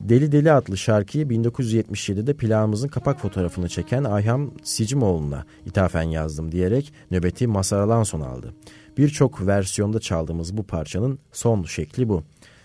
Deli 0.00 0.32
Deli 0.32 0.52
adlı 0.52 0.76
şarkıyı 0.76 1.26
1977'de 1.26 2.34
plağımızın 2.34 2.88
kapak 2.88 3.20
fotoğrafını 3.20 3.68
çeken 3.68 4.04
Ayhan 4.04 4.52
Sicimoğlu'na 4.62 5.44
ithafen 5.66 6.02
yazdım 6.02 6.52
diyerek 6.52 6.92
nöbeti 7.10 7.46
Masar 7.46 7.80
Alanson 7.80 8.20
aldı. 8.20 8.54
Birçok 8.98 9.46
versiyonda 9.46 10.00
çaldığımız 10.00 10.56
bu 10.56 10.62
parçanın 10.62 11.18
son 11.32 11.62
şekli 11.62 12.08
bu. 12.08 12.22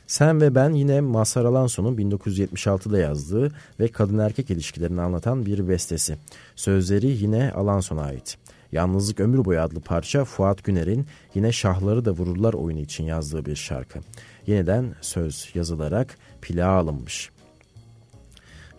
Sen 0.07 0.41
ve 0.41 0.55
ben 0.55 0.73
yine 0.73 1.01
Mazhar 1.01 1.45
Alanson'un 1.45 1.97
1976'da 1.97 2.99
yazdığı 2.99 3.51
ve 3.79 3.87
kadın 3.87 4.17
erkek 4.17 4.49
ilişkilerini 4.49 5.01
anlatan 5.01 5.45
bir 5.45 5.69
bestesi. 5.69 6.17
Sözleri 6.55 7.07
yine 7.07 7.51
Alanson'a 7.51 8.01
ait. 8.01 8.37
Yalnızlık 8.71 9.19
Ömür 9.19 9.45
Boyu 9.45 9.61
adlı 9.61 9.79
parça 9.79 10.25
Fuat 10.25 10.63
Güner'in 10.63 11.05
yine 11.35 11.51
Şahları 11.51 12.05
da 12.05 12.11
Vururlar 12.11 12.53
oyunu 12.53 12.79
için 12.79 13.03
yazdığı 13.03 13.45
bir 13.45 13.55
şarkı. 13.55 13.99
Yeniden 14.47 14.95
söz 15.01 15.49
yazılarak 15.53 16.17
plağa 16.41 16.69
alınmış. 16.69 17.29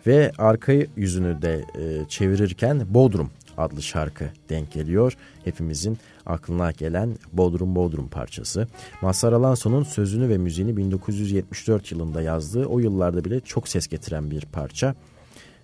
Ve 0.07 0.31
arka 0.37 0.73
yüzünü 0.95 1.41
de 1.41 1.65
e, 1.75 2.09
çevirirken 2.09 2.93
Bodrum 2.93 3.29
adlı 3.57 3.81
şarkı 3.81 4.25
denk 4.49 4.71
geliyor. 4.71 5.17
Hepimizin 5.43 5.97
aklına 6.25 6.71
gelen 6.71 7.17
Bodrum 7.33 7.75
Bodrum 7.75 8.07
parçası. 8.07 8.67
Mazhar 9.01 9.33
Alanson'un 9.33 9.83
sözünü 9.83 10.29
ve 10.29 10.37
müziğini 10.37 10.77
1974 10.77 11.91
yılında 11.91 12.21
yazdığı 12.21 12.65
o 12.65 12.79
yıllarda 12.79 13.25
bile 13.25 13.39
çok 13.39 13.67
ses 13.67 13.87
getiren 13.87 14.31
bir 14.31 14.45
parça. 14.45 14.95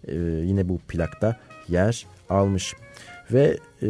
Ee, 0.08 0.16
yine 0.46 0.70
bu 0.70 0.78
plakta 0.78 1.38
yer 1.68 2.06
almış. 2.30 2.74
Ve 3.32 3.58
e, 3.82 3.88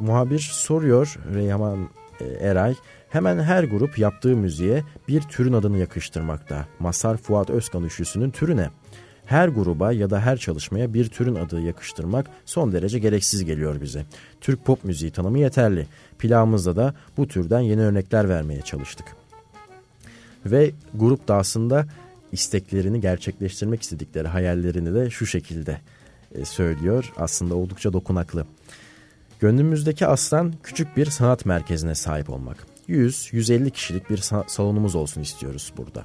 muhabir 0.00 0.50
soruyor 0.52 1.18
Reyhan 1.34 1.88
e, 2.20 2.24
Eray 2.24 2.74
hemen 3.14 3.38
her 3.38 3.64
grup 3.64 3.98
yaptığı 3.98 4.36
müziğe 4.36 4.82
bir 5.08 5.20
türün 5.20 5.52
adını 5.52 5.78
yakıştırmakta. 5.78 6.66
Masar 6.78 7.16
Fuat 7.16 7.50
Özkan 7.50 7.84
üçlüsünün 7.84 8.30
türü 8.30 8.56
ne? 8.56 8.70
her 9.26 9.48
gruba 9.48 9.92
ya 9.92 10.10
da 10.10 10.20
her 10.20 10.36
çalışmaya 10.36 10.94
bir 10.94 11.08
türün 11.08 11.34
adı 11.34 11.60
yakıştırmak 11.60 12.26
son 12.44 12.72
derece 12.72 12.98
gereksiz 12.98 13.44
geliyor 13.44 13.80
bize. 13.80 14.04
Türk 14.40 14.64
pop 14.64 14.84
müziği 14.84 15.10
tanımı 15.10 15.38
yeterli. 15.38 15.86
Plağımızda 16.18 16.76
da 16.76 16.94
bu 17.16 17.28
türden 17.28 17.60
yeni 17.60 17.80
örnekler 17.80 18.28
vermeye 18.28 18.60
çalıştık. 18.62 19.06
Ve 20.46 20.70
grup 20.94 21.28
da 21.28 21.36
aslında 21.36 21.86
isteklerini 22.32 23.00
gerçekleştirmek 23.00 23.82
istedikleri 23.82 24.28
hayallerini 24.28 24.94
de 24.94 25.10
şu 25.10 25.26
şekilde 25.26 25.80
e, 26.34 26.44
söylüyor. 26.44 27.12
Aslında 27.16 27.54
oldukça 27.54 27.92
dokunaklı. 27.92 28.46
Gönlümüzdeki 29.40 30.06
aslan 30.06 30.54
küçük 30.62 30.96
bir 30.96 31.06
sanat 31.06 31.46
merkezine 31.46 31.94
sahip 31.94 32.30
olmak. 32.30 32.73
100-150 32.88 33.70
kişilik 33.70 34.10
bir 34.10 34.16
salonumuz 34.46 34.94
olsun 34.94 35.20
istiyoruz 35.20 35.72
burada 35.76 36.04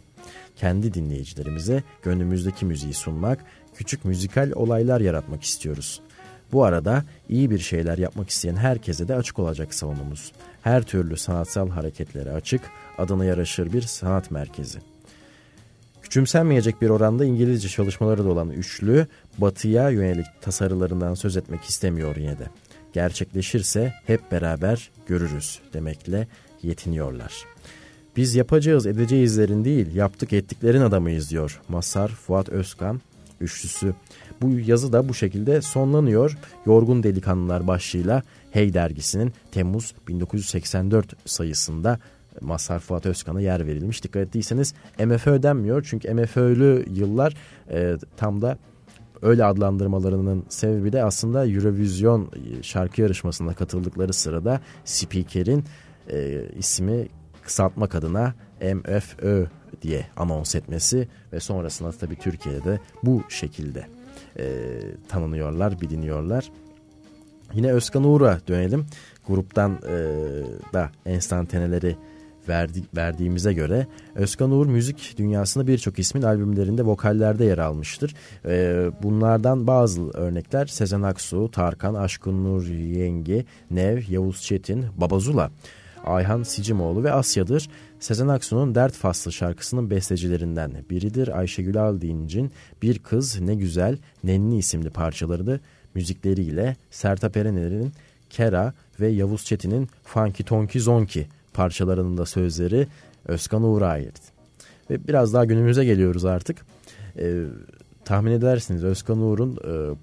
kendi 0.59 0.93
dinleyicilerimize 0.93 1.83
gönlümüzdeki 2.03 2.65
müziği 2.65 2.93
sunmak, 2.93 3.45
küçük 3.75 4.05
müzikal 4.05 4.51
olaylar 4.55 5.01
yaratmak 5.01 5.43
istiyoruz. 5.43 6.01
Bu 6.51 6.63
arada 6.63 7.03
iyi 7.29 7.51
bir 7.51 7.59
şeyler 7.59 7.97
yapmak 7.97 8.29
isteyen 8.29 8.55
herkese 8.55 9.07
de 9.07 9.15
açık 9.15 9.39
olacak 9.39 9.73
salonumuz. 9.73 10.31
Her 10.61 10.83
türlü 10.83 11.17
sanatsal 11.17 11.69
hareketlere 11.69 12.31
açık, 12.31 12.61
adına 12.97 13.25
yaraşır 13.25 13.73
bir 13.73 13.81
sanat 13.81 14.31
merkezi. 14.31 14.79
Küçümsenmeyecek 16.01 16.81
bir 16.81 16.89
oranda 16.89 17.25
İngilizce 17.25 17.69
çalışmaları 17.69 18.25
da 18.25 18.29
olan 18.29 18.49
üçlü, 18.49 19.07
batıya 19.37 19.89
yönelik 19.89 20.25
tasarılarından 20.41 21.13
söz 21.13 21.37
etmek 21.37 21.63
istemiyor 21.63 22.15
yine 22.15 22.39
de. 22.39 22.47
Gerçekleşirse 22.93 23.93
hep 24.05 24.31
beraber 24.31 24.91
görürüz 25.07 25.59
demekle 25.73 26.27
yetiniyorlar.'' 26.63 27.59
Biz 28.15 28.35
yapacağız 28.35 28.85
edeceğizlerin 28.85 29.65
değil 29.65 29.95
yaptık 29.95 30.33
ettiklerin 30.33 30.81
adamıyız 30.81 31.29
diyor 31.29 31.61
Masar 31.67 32.07
Fuat 32.07 32.49
Özkan 32.49 33.01
üçlüsü. 33.41 33.93
Bu 34.41 34.49
yazı 34.59 34.93
da 34.93 35.09
bu 35.09 35.13
şekilde 35.13 35.61
sonlanıyor. 35.61 36.37
Yorgun 36.65 37.03
Delikanlılar 37.03 37.67
başlığıyla 37.67 38.23
Hey 38.51 38.73
dergisinin 38.73 39.33
Temmuz 39.51 39.93
1984 40.07 41.29
sayısında 41.29 41.99
Mazhar 42.41 42.79
Fuat 42.79 43.05
Özkan'a 43.05 43.41
yer 43.41 43.67
verilmiş. 43.67 44.03
Dikkat 44.03 44.27
ettiyseniz 44.27 44.73
MFÖ 45.05 45.43
denmiyor 45.43 45.87
çünkü 45.89 46.13
MFÖ'lü 46.13 46.85
yıllar 46.93 47.35
e, 47.71 47.97
tam 48.17 48.41
da 48.41 48.57
öyle 49.21 49.45
adlandırmalarının 49.45 50.45
sebebi 50.49 50.91
de 50.91 51.03
aslında 51.03 51.47
Eurovision 51.47 52.29
şarkı 52.61 53.01
yarışmasına 53.01 53.53
katıldıkları 53.53 54.13
sırada 54.13 54.61
Spiker'in 54.85 55.63
e, 56.09 56.45
ismi 56.57 57.07
kısaltmak 57.43 57.95
adına 57.95 58.33
MFÖ 58.61 59.47
diye 59.81 60.05
anons 60.17 60.55
etmesi 60.55 61.07
ve 61.33 61.39
sonrasında 61.39 61.91
tabii 61.91 62.15
Türkiye'de 62.15 62.79
bu 63.03 63.23
şekilde 63.29 63.87
e, 64.39 64.45
tanınıyorlar, 65.07 65.81
biliniyorlar. 65.81 66.51
Yine 67.53 67.71
Özkan 67.71 68.03
Uğur'a 68.03 68.39
dönelim. 68.47 68.85
Gruptan 69.27 69.79
e, 69.87 69.95
da 70.73 70.91
enstantaneleri 71.05 71.95
verdi, 72.49 72.83
verdiğimize 72.95 73.53
göre 73.53 73.87
Özkan 74.15 74.51
Uğur 74.51 74.65
müzik 74.65 75.15
dünyasında 75.17 75.67
birçok 75.67 75.99
ismin 75.99 76.21
albümlerinde 76.21 76.83
vokallerde 76.85 77.45
yer 77.45 77.57
almıştır. 77.57 78.15
E, 78.45 78.85
bunlardan 79.03 79.67
bazı 79.67 80.09
örnekler 80.09 80.65
Sezen 80.65 81.01
Aksu, 81.01 81.51
Tarkan, 81.51 81.93
Aşkın 81.93 82.43
Nur 82.43 82.67
Yengi, 82.67 83.45
Nev, 83.71 84.01
Yavuz 84.09 84.41
Çetin, 84.41 84.85
Babazula. 84.97 85.51
Ayhan 86.05 86.43
Sicimoğlu 86.43 87.03
ve 87.03 87.11
Asya'dır. 87.11 87.69
Sezen 87.99 88.27
Aksu'nun 88.27 88.75
Dert 88.75 88.93
Faslı 88.93 89.31
şarkısının 89.31 89.89
bestecilerinden 89.89 90.71
biridir. 90.89 91.39
Ayşegül 91.39 91.83
Aldinç'in 91.83 92.51
Bir 92.81 92.99
Kız 92.99 93.39
Ne 93.39 93.55
Güzel 93.55 93.97
Nenni 94.23 94.57
isimli 94.57 94.89
parçaları 94.89 95.47
da 95.47 95.59
müzikleriyle 95.95 96.75
Sertab 96.91 97.35
Erener'in 97.35 97.91
Kera 98.29 98.73
ve 98.99 99.07
Yavuz 99.07 99.45
Çetin'in 99.45 99.89
Funky 100.03 100.43
Tonki 100.43 100.79
Zonki 100.79 101.27
parçalarının 101.53 102.17
da 102.17 102.25
sözleri 102.25 102.87
Özkan 103.25 103.63
Uğur'a 103.63 103.87
ait. 103.87 104.21
Ve 104.89 105.07
biraz 105.07 105.33
daha 105.33 105.45
günümüze 105.45 105.85
geliyoruz 105.85 106.25
artık. 106.25 106.65
Ee, 107.17 107.43
tahmin 108.05 108.31
edersiniz 108.31 108.83
Özkan 108.83 109.21
Uğur'un 109.21 109.57
e, 109.57 109.95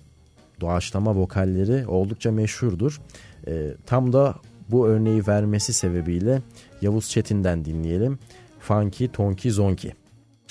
doğaçlama 0.60 1.16
vokalleri 1.16 1.86
oldukça 1.86 2.32
meşhurdur. 2.32 3.00
E, 3.46 3.74
tam 3.86 4.12
da 4.12 4.34
bu 4.70 4.86
örneği 4.88 5.26
vermesi 5.26 5.72
sebebiyle 5.72 6.42
Yavuz 6.82 7.10
Çetin'den 7.10 7.64
dinleyelim. 7.64 8.18
Funky 8.60 9.06
Tonki 9.06 9.50
Zonki. 9.50 9.92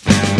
Müzik 0.06 0.35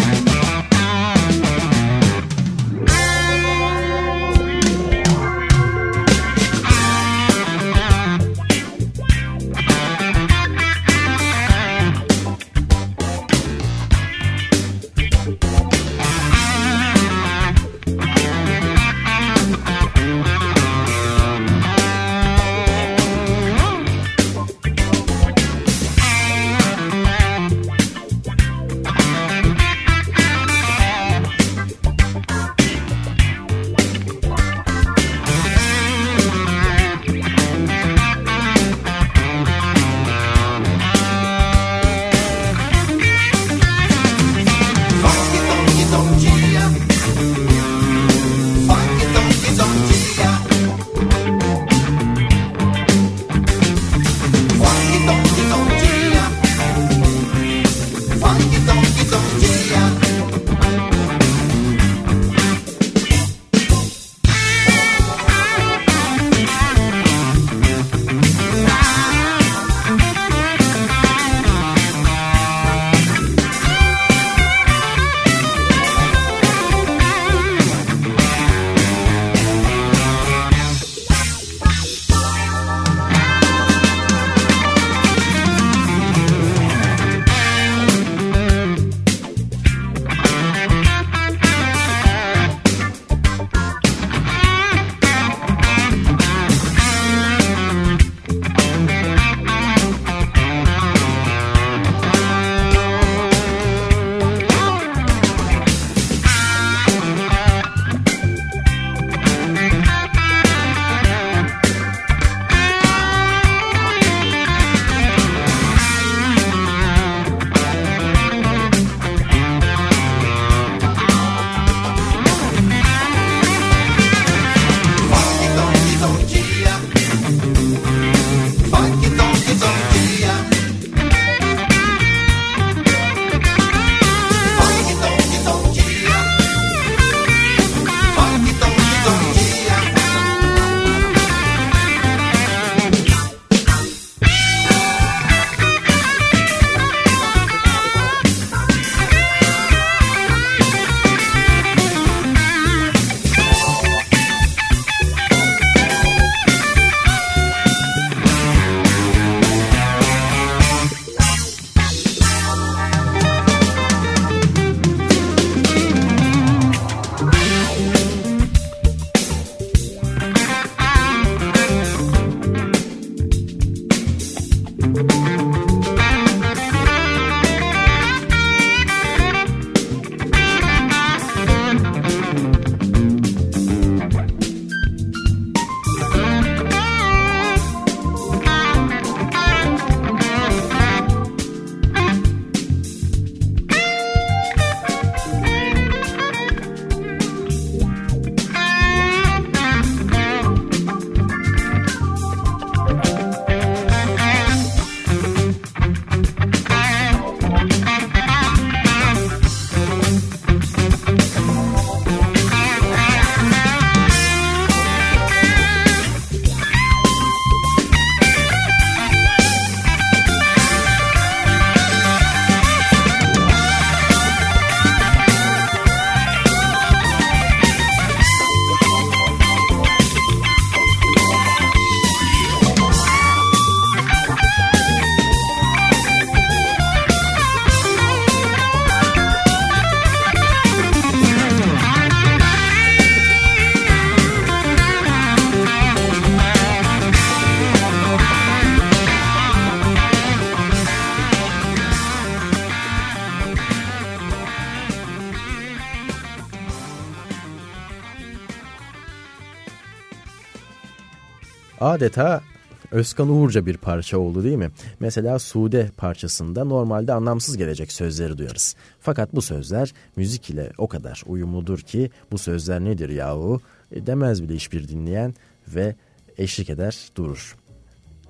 Adeta 261.96 262.42
Özkan 262.90 263.28
Uğurca 263.28 263.66
bir 263.66 263.76
parça 263.76 264.18
oldu 264.18 264.44
değil 264.44 264.56
mi? 264.56 264.70
Mesela 265.00 265.38
Sude 265.38 265.90
parçasında 265.96 266.64
normalde 266.64 267.12
anlamsız 267.12 267.56
gelecek 267.56 267.92
sözleri 267.92 268.38
duyarız. 268.38 268.76
Fakat 269.00 269.34
bu 269.34 269.42
sözler 269.42 269.92
müzik 270.16 270.50
ile 270.50 270.72
o 270.78 270.88
kadar 270.88 271.22
uyumludur 271.26 271.78
ki 271.78 272.10
bu 272.32 272.38
sözler 272.38 272.80
nedir 272.80 273.08
yahu 273.08 273.60
E, 273.92 274.06
demez 274.06 274.42
bile 274.42 274.54
hiçbir 274.54 274.88
dinleyen 274.88 275.34
ve 275.68 275.94
eşlik 276.38 276.70
eder 276.70 277.08
durur. 277.16 277.56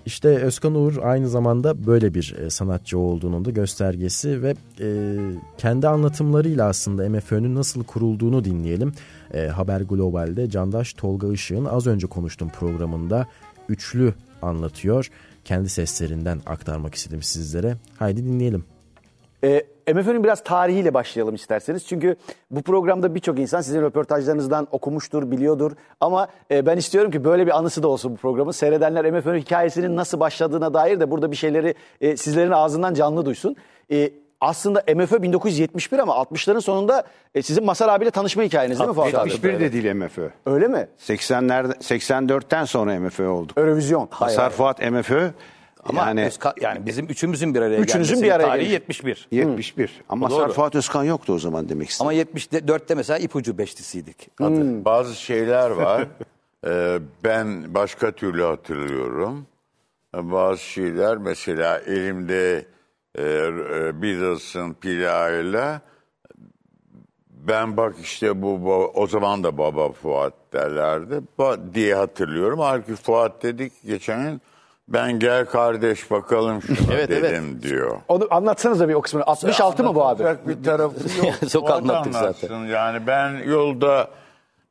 İşte 0.07 0.29
Özkan 0.29 0.75
Uğur 0.75 0.97
aynı 1.03 1.29
zamanda 1.29 1.87
böyle 1.87 2.15
bir 2.15 2.35
e, 2.39 2.51
sanatçı 2.51 2.99
olduğunun 2.99 3.45
da 3.45 3.51
göstergesi 3.51 4.43
ve 4.43 4.55
e, 4.81 5.17
kendi 5.59 5.89
anlatımlarıyla 5.89 6.69
aslında 6.69 7.09
MFÖ'nün 7.09 7.55
nasıl 7.55 7.85
kurulduğunu 7.85 8.45
dinleyelim. 8.45 8.93
E, 9.35 9.47
Haber 9.47 9.81
Global'de 9.81 10.51
Candaş 10.51 10.93
Tolga 10.93 11.33
Işık'ın 11.33 11.65
az 11.65 11.87
önce 11.87 12.07
konuştuğum 12.07 12.49
programında 12.49 13.27
üçlü 13.69 14.15
anlatıyor. 14.43 15.11
Kendi 15.45 15.69
seslerinden 15.69 16.41
aktarmak 16.47 16.95
istedim 16.95 17.23
sizlere. 17.23 17.77
Haydi 17.99 18.25
dinleyelim. 18.25 18.65
E, 19.45 19.67
MFÖ'nün 19.95 20.25
biraz 20.25 20.45
tarihiyle 20.45 20.95
başlayalım 20.95 21.35
isterseniz. 21.35 21.87
Çünkü 21.87 22.17
bu 22.51 22.63
programda 22.63 23.15
birçok 23.15 23.39
insan 23.39 23.61
sizin 23.61 23.83
röportajlarınızdan 23.83 24.69
okumuştur, 24.71 25.31
biliyordur. 25.31 25.73
Ama 26.01 26.29
e, 26.51 26.67
ben 26.67 26.77
istiyorum 26.77 27.11
ki 27.11 27.25
böyle 27.25 27.47
bir 27.47 27.59
anısı 27.59 27.83
da 27.83 27.89
olsun 27.89 28.13
bu 28.13 28.17
programın. 28.17 28.51
Seyredenler 28.51 29.11
MFÖ'nün 29.11 29.39
hikayesinin 29.39 29.97
nasıl 29.97 30.21
başladığına 30.21 30.75
dair 30.75 31.01
de 31.01 31.11
burada 31.11 31.31
bir 31.31 31.37
şeyleri 31.37 31.75
e, 32.01 32.17
sizlerin 32.17 32.51
ağzından 32.51 32.95
canlı 32.95 33.27
duysun. 33.27 33.57
E, 33.91 34.11
aslında 34.41 34.85
MFÖ 34.95 35.23
1971 35.23 35.99
ama 35.99 36.13
60'ların 36.15 36.61
sonunda 36.61 37.05
e, 37.35 37.43
sizin 37.43 37.65
Masar 37.65 37.89
abiyle 37.89 38.11
tanışma 38.11 38.43
hikayeniz 38.43 38.79
değil 38.79 38.89
mi 38.89 38.95
Fuat 38.95 39.15
abi? 39.15 39.29
71 39.31 39.61
de 39.61 39.73
değil 39.73 39.95
MFÖ. 39.95 40.29
Öyle 40.47 40.69
mi? 40.69 40.89
80'lerde 40.99 41.73
84'ten 41.73 42.65
sonra 42.65 43.01
MFÖ 43.01 43.29
olduk. 43.29 43.59
Eurovision. 43.59 44.09
Hasar 44.11 44.51
Fuat 44.51 44.91
MFÖ 44.91 45.31
Ama 45.85 46.01
yani 46.07 46.27
Özkan- 46.27 46.55
yani 46.61 46.87
bizim 46.87 47.07
üçümüzün 47.07 47.55
bir 47.55 47.63
araya 47.63 47.79
Üçünüzün 47.79 48.15
gelmesi 48.15 48.27
bir 48.27 48.35
araya 48.35 48.49
tarihi 48.49 48.65
gelişi. 48.69 48.73
71. 48.73 49.29
71. 49.31 50.03
Ama 50.09 50.31
Doğru. 50.31 50.43
Hasar 50.43 50.53
Fuat 50.55 50.75
Özkan 50.75 51.05
yoktu 51.05 51.33
o 51.33 51.39
zaman 51.39 51.69
demek 51.69 51.89
istedim. 51.89 52.07
Ama 52.09 52.15
74'te 52.15 52.95
mesela 52.95 53.19
ipucu 53.19 53.59
beşlisiydik. 53.59 54.29
Hmm. 54.39 54.85
Bazı 54.85 55.15
şeyler 55.15 55.71
var. 55.71 56.07
Ee, 56.67 56.99
ben 57.25 57.75
başka 57.75 58.11
türlü 58.13 58.43
hatırlıyorum. 58.43 59.47
Ee, 60.17 60.33
Bazı 60.33 60.63
şeyler 60.63 61.17
mesela 61.17 61.79
elimde 61.79 62.65
e, 63.17 63.23
e, 63.23 64.03
Beatles'ın 64.03 64.73
plağıyla 64.75 65.81
ben 67.31 67.77
bak 67.77 67.95
işte 68.03 68.43
bu, 68.43 68.65
bu 68.65 68.91
o 68.95 69.07
zaman 69.07 69.45
da 69.45 69.59
baba 69.59 69.93
Fuat 69.93 70.33
derlerdi 70.53 71.21
ba- 71.39 71.75
diye 71.75 71.95
hatırlıyorum. 71.95 72.59
Halbuki 72.59 72.95
Fuat 72.97 73.43
dedik 73.43 73.73
geçen 73.87 74.23
gün 74.23 74.41
ben 74.89 75.19
gel 75.19 75.47
kardeş 75.47 76.11
bakalım 76.11 76.63
şuna 76.63 76.77
Evet, 76.95 77.11
evet. 77.11 77.23
dedim 77.33 77.63
diyor. 77.63 77.97
Onu 78.09 78.27
anlatsanıza 78.31 78.89
bir 78.89 78.95
o 78.95 79.01
kısmını. 79.01 79.25
66 79.25 79.85
mı 79.85 79.95
bu 79.95 80.07
abi? 80.07 80.25
Bir 80.47 80.65
tarafı 80.65 80.97
yok. 81.27 81.51
Çok 81.51 81.71
anlattık 81.71 82.15
zaten. 82.15 82.65
Yani 82.65 83.07
ben 83.07 83.37
yolda 83.49 84.11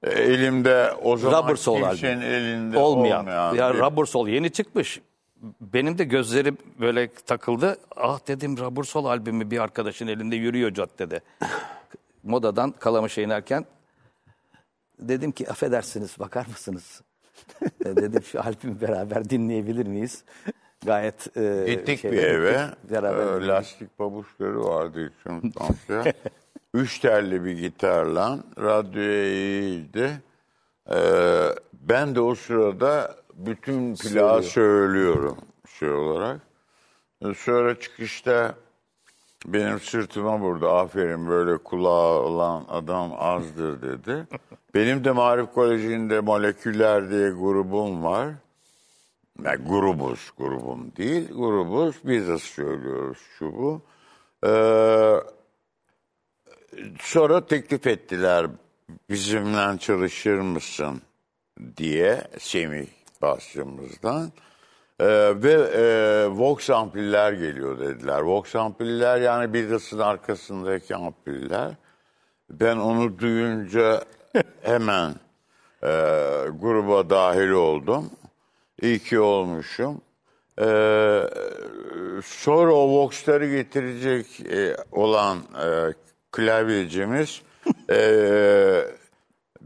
e, 0.04 0.10
elimde 0.12 0.92
o 1.04 1.18
zaman 1.18 1.44
Rubber 1.44 1.56
kimsenin 1.56 1.84
albüm. 2.18 2.22
elinde 2.34 2.78
Olmayan. 2.78 3.20
olmayan, 3.20 3.54
ya 3.56 3.74
bir- 3.74 3.80
Rubber 3.80 4.06
Soul 4.06 4.28
yeni 4.28 4.52
çıkmış. 4.52 5.02
Benim 5.62 5.98
de 5.98 6.04
gözlerim 6.04 6.58
böyle 6.80 7.10
takıldı. 7.14 7.78
Ah 7.96 8.28
dedim 8.28 8.58
Rubber 8.58 8.84
Soul 8.84 9.06
albümü 9.06 9.52
bir 9.52 9.60
arkadaşın 9.60 10.08
elinde 10.08 10.36
yürüyor 10.36 10.74
caddede. 10.74 11.22
Modadan 12.24 12.72
Kalamış'a 12.72 13.22
inerken 13.22 13.66
dedim 15.00 15.32
ki 15.32 15.50
affedersiniz 15.50 16.20
bakar 16.20 16.46
mısınız? 16.46 17.02
E, 17.62 17.86
dedim 17.96 18.24
şu 18.24 18.42
albümü 18.42 18.82
beraber 18.82 19.30
dinleyebilir 19.30 19.88
miyiz? 19.88 20.24
Gayet 20.86 21.38
e, 21.38 21.66
Gittik 21.68 22.00
şey- 22.00 22.12
bir 22.12 22.24
eve. 22.24 22.70
Beraber 22.92 23.28
dinledik. 23.28 23.48
lastik 23.48 23.98
pabuçları 23.98 24.64
vardı 24.64 25.12
için 25.20 25.52
komşuya. 25.52 26.14
Üç 26.74 27.00
telli 27.00 27.46
bir 27.46 27.58
gitarla 27.58 28.40
radyoya 28.60 29.24
eğildi. 29.26 30.22
Ee, 30.92 30.96
ben 31.74 32.16
de 32.16 32.22
o 32.22 32.36
sırada 32.36 33.16
bütün 33.36 33.96
plağı 33.96 34.44
söylüyorum 34.44 35.38
şey 35.80 35.92
olarak. 35.92 36.42
Ee, 37.22 37.34
Sonra 37.34 37.80
çıkışta 37.80 38.56
benim 39.46 39.80
sırtıma 39.80 40.40
vurdu. 40.40 40.70
Aferin 40.70 41.28
böyle 41.28 41.58
kulağı 41.58 42.20
olan 42.20 42.66
adam 42.70 43.12
azdır 43.18 43.82
dedi. 43.82 44.28
Benim 44.74 45.04
de 45.04 45.12
Marif 45.12 45.54
Koleji'nde 45.54 46.20
Moleküller 46.20 47.10
diye 47.10 47.30
grubum 47.30 48.04
var. 48.04 48.28
Ya 49.44 49.56
grubuz, 49.56 50.32
grubum 50.38 50.96
değil, 50.98 51.28
grubuz. 51.34 51.96
Biz 52.04 52.28
de 52.28 52.38
söylüyoruz 52.38 53.18
şu 53.40 53.54
bu. 53.54 53.82
Ee, 54.46 55.16
sonra 57.00 57.46
teklif 57.46 57.88
ettiler 57.88 58.48
bizimle 59.10 59.78
çalışır 59.78 60.40
mısın 60.40 61.02
diye 61.78 62.28
Semih 62.40 62.88
basçımızdan. 63.26 64.32
Ee, 65.00 65.34
ve 65.36 65.54
e, 65.54 66.28
Vox 66.28 66.70
ampuller 66.70 67.34
geliyor 67.34 67.80
dediler. 67.80 68.22
Vox 68.22 68.56
ampuller 68.56 69.22
yani 69.22 69.54
Beatles'ın 69.54 70.00
arkasındaki 70.00 70.96
ampuller. 70.96 71.72
Ben 72.50 72.78
onu 72.78 73.20
duyunca 73.20 74.04
hemen 74.62 75.10
e, 75.84 75.90
gruba 76.60 77.10
dahil 77.10 77.50
oldum. 77.50 78.10
İyi 78.82 79.00
ki 79.00 79.20
olmuşum. 79.20 80.02
Ee, 80.60 81.22
sonra 82.24 82.74
o 82.74 82.90
Vox'ları 82.90 83.48
getirecek 83.48 84.40
e, 84.40 84.78
olan 84.92 85.38
e, 85.38 85.94
klavyecimiz 86.32 87.42
e, 87.90 87.98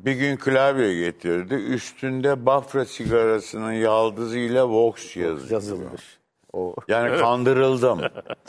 bir 0.06 0.14
gün 0.14 0.38
klavye 0.38 1.00
getirdi. 1.00 1.54
Üstünde 1.54 2.46
Bafra 2.46 2.86
sigarasının 2.86 3.72
yaldızıyla 3.72 4.70
Vox 4.70 5.16
yazıyor. 5.18 5.52
Yazılmış. 5.52 6.20
O. 6.54 6.76
Yani 6.88 7.18
kandırıldım. 7.18 8.00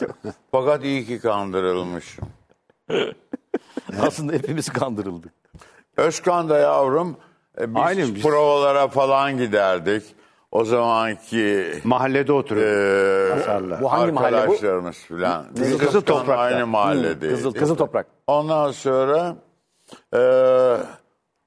Fakat 0.53 0.84
iyi 0.84 1.07
ki 1.07 1.20
kandırılmışım. 1.20 2.28
Aslında 4.03 4.32
hepimiz 4.32 4.68
kandırıldık. 4.68 5.32
Özkan 5.96 6.48
da 6.48 6.59
yavrum 6.59 7.16
e, 7.61 7.74
biz 7.74 7.82
Aynen 7.82 8.14
biz- 8.14 8.22
provalara 8.22 8.88
falan 8.88 9.38
giderdik. 9.38 10.03
O 10.53 10.64
zamanki 10.64 11.72
Mahallede 11.84 12.32
oturuyor. 12.32 13.76
e. 13.76 13.80
Bu 13.80 13.92
hangi 13.92 14.12
mahalle 14.12 14.36
bu? 14.36 14.40
arkadaşlarımız 14.40 14.96
filan. 14.96 15.46
Biz 15.51 15.78
Kızıl 15.78 15.98
Özkan'la 15.98 16.05
Toprak'ta. 16.05 16.36
Aynı 16.42 16.66
mahalledeyiz. 16.66 17.36
Kızıl, 17.36 17.53
Kızıl 17.53 17.76
Toprak. 17.76 18.07
Ondan 18.26 18.70
sonra 18.72 19.36
e, 20.14 20.18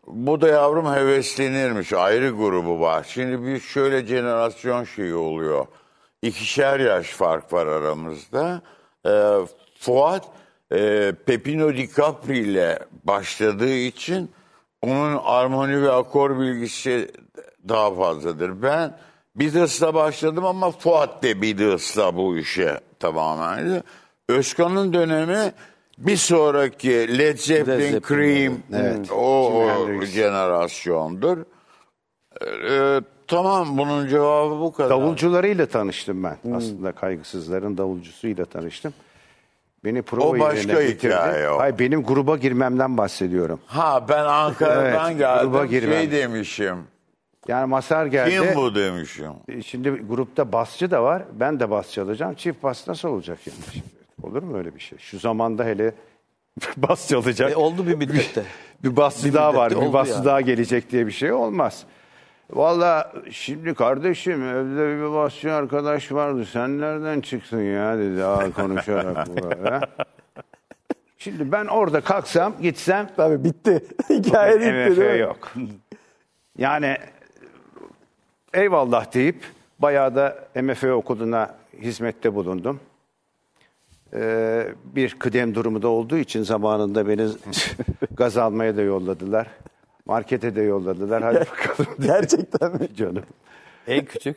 bu 0.08 0.41
da 0.41 0.47
yavrum 0.47 0.93
heveslenirmiş. 0.93 1.93
Ayrı 1.93 2.30
grubu 2.30 2.80
var. 2.80 3.06
Şimdi 3.10 3.45
bir 3.45 3.60
şöyle 3.60 4.08
jenerasyon 4.08 4.84
şeyi 4.84 5.16
oluyor. 5.16 5.66
İkişer 6.22 6.80
yaş 6.80 7.08
fark 7.08 7.54
var 7.54 7.68
aramızda. 7.68 8.62
E, 9.06 9.12
Fuat 9.80 10.26
e, 10.72 11.12
Pepino 11.26 11.74
Di 11.74 11.89
Capri 11.95 12.38
ile 12.39 12.80
başladığı 13.04 13.76
için 13.76 14.32
onun 14.82 15.20
armoni 15.24 15.82
ve 15.82 15.91
akor 15.91 16.39
bilgisi 16.39 17.12
daha 17.70 17.95
fazladır. 17.95 18.62
Ben 18.62 18.97
Beatles'la 19.36 19.93
başladım 19.93 20.45
ama 20.45 20.72
Fuat 20.72 21.24
de 21.24 21.41
Beatles'la 21.41 22.16
bu 22.16 22.38
işe 22.38 22.80
tamamen. 22.99 23.84
Özkan'ın 24.30 24.93
dönemi 24.93 25.54
bir 25.98 26.18
sonraki 26.18 27.18
Led 27.18 27.38
Zeppelin, 27.38 27.91
Zeppelin, 27.91 28.02
Cream 28.08 28.58
evet. 28.74 29.12
o, 29.12 29.50
o 29.66 30.02
jenerasyondur. 30.02 31.38
Ee, 32.70 33.02
tamam 33.28 33.78
bunun 33.78 34.08
cevabı 34.08 34.60
bu 34.60 34.74
kadar. 34.74 34.89
Davulcularıyla 34.89 35.66
tanıştım 35.66 36.24
ben. 36.24 36.38
Aslında 36.56 36.91
kaygısızların 36.91 37.78
davulcusuyla 37.78 38.46
tanıştım. 38.46 38.94
Beni 39.86 40.02
prova 40.02 40.28
O 40.28 40.39
başka 40.39 40.82
hikaye 40.82 41.50
o. 41.50 41.60
Hayır 41.60 41.80
benim 41.80 42.04
gruba 42.04 42.38
girmemden 42.38 42.98
bahsediyorum. 42.98 43.60
Ha 43.66 44.06
ben 44.10 44.24
Ankara'dan 44.26 45.10
Evet, 45.10 45.20
geldim 45.20 45.52
gruba 45.52 45.68
şey 45.68 45.80
girmem. 45.80 46.12
demişim. 46.12 46.78
Yani 47.48 47.66
Masar 47.70 48.06
geldi. 48.06 48.30
Kim 48.32 48.56
bu 48.56 48.76
demişim. 48.76 49.32
E, 49.48 49.62
Şimdi 49.62 49.89
grupta 49.89 50.52
basçı 50.52 50.91
da 50.91 51.04
var. 51.04 51.24
Ben 51.34 51.60
de 51.60 51.70
bas 51.70 51.91
çalacağım. 51.91 52.36
Çift 52.36 52.64
bas 52.64 52.88
nasıl 52.88 53.10
olacak 53.10 53.39
yani? 53.48 53.84
Olur 54.24 54.43
mu 54.43 54.57
öyle 54.57 54.76
bir 54.76 54.80
şey? 54.80 54.97
Şu 54.97 55.19
zamanda 55.19 55.63
hele 55.65 55.93
bas 56.78 57.09
çalacak. 57.09 57.51
E, 57.51 57.55
oldu 57.55 57.88
bir 57.88 57.95
müddette. 57.95 58.43
bir 58.84 58.95
bir 58.95 59.34
daha 59.34 59.55
var. 59.55 59.71
Bir 59.71 59.93
basçı 59.93 60.13
yani. 60.13 60.26
daha 60.26 60.41
gelecek 60.41 60.91
diye 60.91 61.07
bir 61.07 61.11
şey 61.11 61.32
olmaz. 61.32 61.84
Valla 62.51 63.13
şimdi 63.32 63.74
kardeşim 63.74 64.43
evde 64.47 64.97
bir 64.97 65.13
basçı 65.15 65.53
arkadaş 65.53 66.11
vardı. 66.11 66.45
Sen 66.45 66.80
nereden 66.82 67.21
çıktın 67.21 67.61
ya 67.61 67.97
dedi 67.97 68.24
ağır 68.24 68.51
konuşarak 68.51 69.28
böyle. 69.28 69.80
Şimdi 71.17 71.51
ben 71.51 71.65
orada 71.65 72.01
kalksam 72.01 72.53
gitsem 72.61 73.09
Tabii 73.15 73.43
bitti. 73.43 73.84
Hikaye 74.09 74.55
bitti 74.59 74.71
MF 74.71 74.97
değil 74.97 75.11
mi? 75.13 75.19
yok. 75.19 75.53
Yani 76.57 76.97
eyvallah 78.53 79.13
deyip 79.13 79.43
bayağı 79.80 80.15
da 80.15 80.47
MFÖ 80.61 80.91
okuluna 80.91 81.55
hizmette 81.82 82.36
bulundum. 82.36 82.80
Ee, 84.16 84.68
bir 84.95 85.16
kıdem 85.20 85.55
durumu 85.55 85.82
da 85.82 85.88
olduğu 85.88 86.18
için 86.18 86.43
zamanında 86.43 87.07
beni 87.07 87.28
gaz 88.18 88.38
almaya 88.38 88.78
da 88.78 88.82
yolladılar. 88.82 89.47
Markete 90.05 90.55
de 90.55 90.61
yolladılar. 90.61 91.24
Hadi 91.24 91.36
bakalım. 91.51 91.93
Gerçekten 91.99 92.72
mi? 92.72 92.88
Canım. 92.97 93.24
En 93.88 94.05
küçük. 94.05 94.36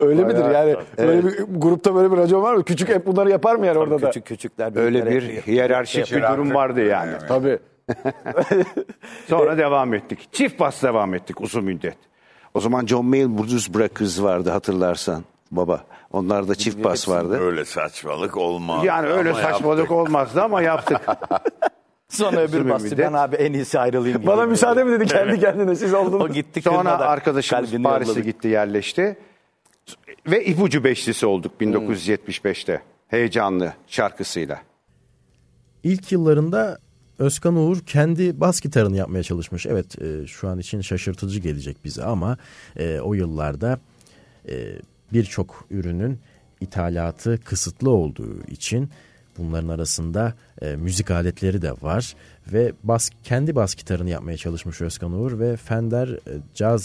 Öyle 0.00 0.24
midir 0.24 0.40
Bayağı- 0.44 0.68
yani? 0.68 0.76
Böyle 0.98 1.24
bir 1.26 1.38
grupta 1.48 1.94
böyle 1.94 2.12
bir 2.12 2.16
racon 2.16 2.42
var 2.42 2.54
mı? 2.54 2.64
Küçük 2.64 2.88
hep 2.88 3.06
bunları 3.06 3.30
yapar 3.30 3.54
mı 3.54 3.66
yani 3.66 3.78
orada 3.78 4.02
da? 4.02 4.06
küçük 4.06 4.26
küçükler. 4.26 4.76
Öyle 4.76 5.06
bir 5.06 5.22
hiyerarşik 5.22 6.12
bir 6.12 6.22
durum 6.22 6.54
vardı 6.54 6.84
yani. 6.84 7.12
Tabii. 7.28 7.58
Sonra 9.28 9.58
devam 9.58 9.94
ettik. 9.94 10.28
Çift 10.32 10.60
bas 10.60 10.82
devam 10.82 11.14
ettik 11.14 11.40
uzun 11.40 11.64
müddet. 11.64 11.96
O 12.54 12.60
zaman 12.60 12.86
John 12.86 13.04
Mayall 13.06 13.38
Blues 13.38 13.74
Breakers 13.74 14.22
vardı 14.22 14.50
hatırlarsan 14.50 15.24
baba. 15.50 15.84
Onlarda 16.12 16.54
çift 16.54 16.84
bas 16.84 17.08
vardı. 17.08 17.38
Öyle 17.40 17.64
saçmalık 17.64 18.36
olmaz. 18.36 18.84
Yani 18.84 19.08
öyle 19.08 19.30
Ama 19.30 19.42
saçmalık 19.42 19.78
yaptık. 19.78 19.96
olmazdı 19.96 20.42
ama 20.42 20.62
yaptık. 20.62 21.00
Sonra 22.08 22.40
öbür 22.40 22.68
bastı. 22.68 22.98
Ben 22.98 23.12
abi 23.12 23.36
en 23.36 23.52
iyisi 23.52 23.78
ayrılayım. 23.78 24.18
gibi 24.18 24.26
Bana 24.26 24.38
böyle. 24.38 24.50
müsaade 24.50 24.84
mi 24.84 24.92
dedi 24.92 25.06
kendi 25.06 25.40
kendine 25.40 25.74
siz 25.76 25.94
oldunuz. 25.94 26.22
O 26.22 26.28
gitti 26.28 26.62
Sonra 26.62 26.98
arkadaşımız 26.98 27.82
Paris'e 27.82 28.20
gitti 28.20 28.48
yerleşti. 28.48 29.18
Ve 30.26 30.44
ipucu 30.44 30.84
beşlisi 30.84 31.26
olduk 31.26 31.52
1975'te. 31.60 32.82
Heyecanlı 33.08 33.72
şarkısıyla. 33.86 34.60
İlk 35.82 36.12
yıllarında 36.12 36.78
Özkan 37.18 37.56
Uğur 37.56 37.80
kendi 37.80 38.40
bas 38.40 38.60
gitarını 38.60 38.96
yapmaya 38.96 39.22
çalışmış. 39.22 39.66
Evet 39.66 40.02
e, 40.02 40.26
şu 40.26 40.48
an 40.48 40.58
için 40.58 40.80
şaşırtıcı 40.80 41.40
gelecek 41.40 41.84
bize 41.84 42.04
ama 42.04 42.36
e, 42.76 43.00
o 43.00 43.14
yıllarda 43.14 43.80
e, 44.48 44.54
birçok 45.12 45.66
ürünün 45.70 46.20
ithalatı 46.60 47.40
kısıtlı 47.44 47.90
olduğu 47.90 48.42
için 48.48 48.90
bunların 49.38 49.68
arasında 49.68 50.34
e, 50.62 50.76
müzik 50.76 51.10
aletleri 51.10 51.62
de 51.62 51.72
var 51.72 52.14
ve 52.52 52.72
bas 52.82 53.10
kendi 53.24 53.54
bas 53.54 53.74
gitarını 53.74 54.10
yapmaya 54.10 54.36
çalışmış 54.36 54.80
Özkan 54.80 55.12
Uğur 55.12 55.38
ve 55.38 55.56
Fender 55.56 56.08
e, 56.08 56.78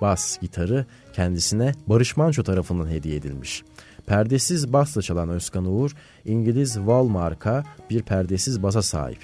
bas 0.00 0.38
gitarı 0.40 0.86
kendisine 1.12 1.72
Barış 1.86 2.16
Manço 2.16 2.42
tarafından 2.42 2.88
hediye 2.88 3.16
edilmiş. 3.16 3.64
Perdesiz 4.06 4.72
basla 4.72 5.02
çalan 5.02 5.28
Özkan 5.28 5.66
Uğur, 5.66 5.90
İngiliz 6.24 6.78
Val 6.80 7.04
marka 7.04 7.64
bir 7.90 8.02
perdesiz 8.02 8.62
basa 8.62 8.82
sahip. 8.82 9.18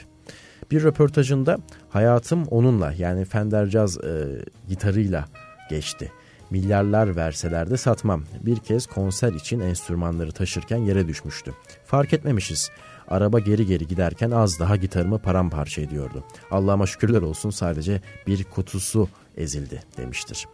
Bir 0.70 0.82
röportajında 0.82 1.58
hayatım 1.90 2.44
onunla 2.44 2.92
yani 2.92 3.24
Fender 3.24 3.66
Jazz 3.66 3.98
e, 3.98 4.44
gitarıyla 4.68 5.24
geçti. 5.70 6.12
Milyarlar 6.54 7.16
verseler 7.16 7.70
de 7.70 7.76
satmam. 7.76 8.24
Bir 8.40 8.56
kez 8.56 8.86
konser 8.86 9.32
için 9.32 9.60
enstrümanları 9.60 10.32
taşırken 10.32 10.76
yere 10.76 11.08
düşmüştü. 11.08 11.54
Fark 11.84 12.12
etmemişiz. 12.12 12.70
Araba 13.08 13.38
geri 13.38 13.66
geri 13.66 13.86
giderken 13.86 14.30
az 14.30 14.60
daha 14.60 14.76
gitarımı 14.76 15.18
paramparça 15.18 15.82
ediyordu. 15.82 16.24
Allah'ıma 16.50 16.86
şükürler 16.86 17.22
olsun 17.22 17.50
sadece 17.50 18.00
bir 18.26 18.44
kutusu 18.44 19.08
ezildi 19.36 19.82
demiştir. 19.96 20.46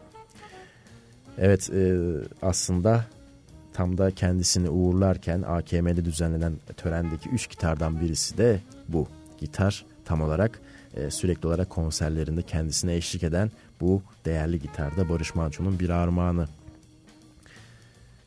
Evet 1.39 1.71
e, 1.71 1.99
aslında 2.43 3.05
tam 3.73 3.99
da 3.99 4.11
kendisini 4.11 4.69
uğurlarken 4.69 5.43
AKM'de 5.43 6.05
düzenlenen 6.05 6.53
törendeki 6.77 7.29
3 7.29 7.51
gitardan 7.51 8.01
birisi 8.01 8.39
de 8.39 8.61
bu. 8.89 9.09
Gitar 9.39 9.85
tam 10.05 10.23
olarak 10.23 10.61
e, 10.95 11.11
sürekli 11.11 11.49
olarak 11.49 11.71
konserlerinde 11.71 12.43
kendisine 12.43 12.95
eşlik 12.95 13.23
eden 13.23 13.51
bu 13.81 14.03
değerli 14.25 14.61
gitarda 14.61 15.09
Barış 15.09 15.35
Manço'nun 15.35 15.81
bir 15.81 15.91
armağanı. 15.91 16.49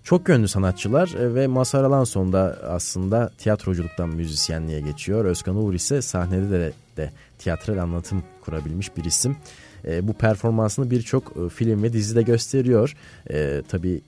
Çok 0.04 0.30
yönlü 0.30 0.48
sanatçılar 0.48 1.08
e, 1.08 1.36
ve 1.36 1.48
Mazhar 1.48 1.84
Alanson 1.84 2.34
da 2.34 2.60
aslında 2.70 3.32
tiyatroculuktan 3.38 4.10
müzisyenliğe 4.10 4.82
geçiyor. 4.82 5.26
Özkan 5.26 5.56
Uğur 5.56 5.74
ise 5.74 6.02
sahnede 6.02 6.52
de, 6.52 6.74
de 6.98 7.12
tiyatral 7.40 7.78
anlatım 7.78 8.24
kurabilmiş 8.42 8.98
bir 8.98 9.04
isim. 9.04 9.38
E, 9.86 10.08
bu 10.08 10.14
performansını 10.14 10.92
birçok 10.92 11.38
e, 11.38 11.50
film 11.50 11.84
ve 11.84 11.94
dizide 11.94 12.22
gösteriyor. 12.22 12.96
E, 13.30 13.64
tabii 13.68 14.02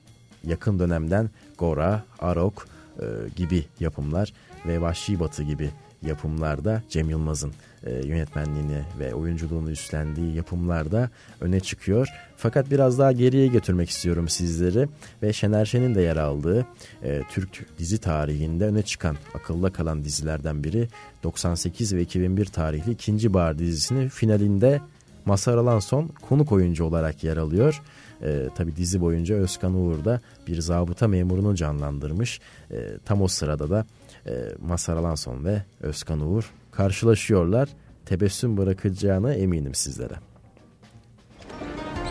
yakın 0.43 0.79
dönemden 0.79 1.29
Gora, 1.57 2.03
Arok 2.19 2.67
e, 2.99 3.05
gibi 3.35 3.65
yapımlar 3.79 4.33
ve 4.65 4.81
Vahşi 4.81 5.19
Batı 5.19 5.43
gibi 5.43 5.69
yapımlarda 6.01 6.83
Cem 6.89 7.09
Yılmaz'ın 7.09 7.53
e, 7.85 8.07
yönetmenliğini 8.07 8.81
ve 8.99 9.13
oyunculuğunu 9.13 9.71
üstlendiği 9.71 10.35
yapımlarda 10.35 11.09
öne 11.41 11.59
çıkıyor. 11.59 12.07
Fakat 12.37 12.71
biraz 12.71 12.99
daha 12.99 13.11
geriye 13.11 13.47
götürmek 13.47 13.89
istiyorum 13.89 14.29
sizleri 14.29 14.87
ve 15.23 15.33
Şener 15.33 15.65
Şen'in 15.65 15.95
de 15.95 16.01
yer 16.01 16.17
aldığı 16.17 16.65
e, 17.03 17.21
Türk 17.31 17.77
dizi 17.79 17.97
tarihinde 17.97 18.65
öne 18.65 18.81
çıkan 18.81 19.17
akılda 19.33 19.69
kalan 19.69 20.03
dizilerden 20.03 20.63
biri 20.63 20.87
98 21.23 21.95
ve 21.95 22.01
2001 22.01 22.45
tarihli 22.45 22.91
ikinci 22.91 23.33
Bahar 23.33 23.59
dizisinin 23.59 24.09
finalinde 24.09 24.81
Mazhar 25.25 25.57
Alanson 25.57 26.11
konuk 26.29 26.51
oyuncu 26.51 26.83
olarak 26.83 27.23
yer 27.23 27.37
alıyor. 27.37 27.81
E, 28.21 28.49
Tabi 28.55 28.75
dizi 28.75 29.01
boyunca 29.01 29.35
Özkan 29.35 29.73
Uğur 29.73 30.05
da 30.05 30.21
bir 30.47 30.61
zabıta 30.61 31.07
memurunu 31.07 31.55
canlandırmış. 31.55 32.39
E, 32.71 32.77
tam 33.05 33.21
o 33.21 33.27
sırada 33.27 33.69
da 33.69 33.85
e, 34.27 34.31
Mazhar 34.67 34.97
Alanson 34.97 35.45
ve 35.45 35.61
Özkan 35.81 36.19
Uğur 36.19 36.51
karşılaşıyorlar. 36.71 37.69
Tebessüm 38.05 38.57
bırakacağına 38.57 39.33
eminim 39.33 39.75
sizlere. 39.75 40.13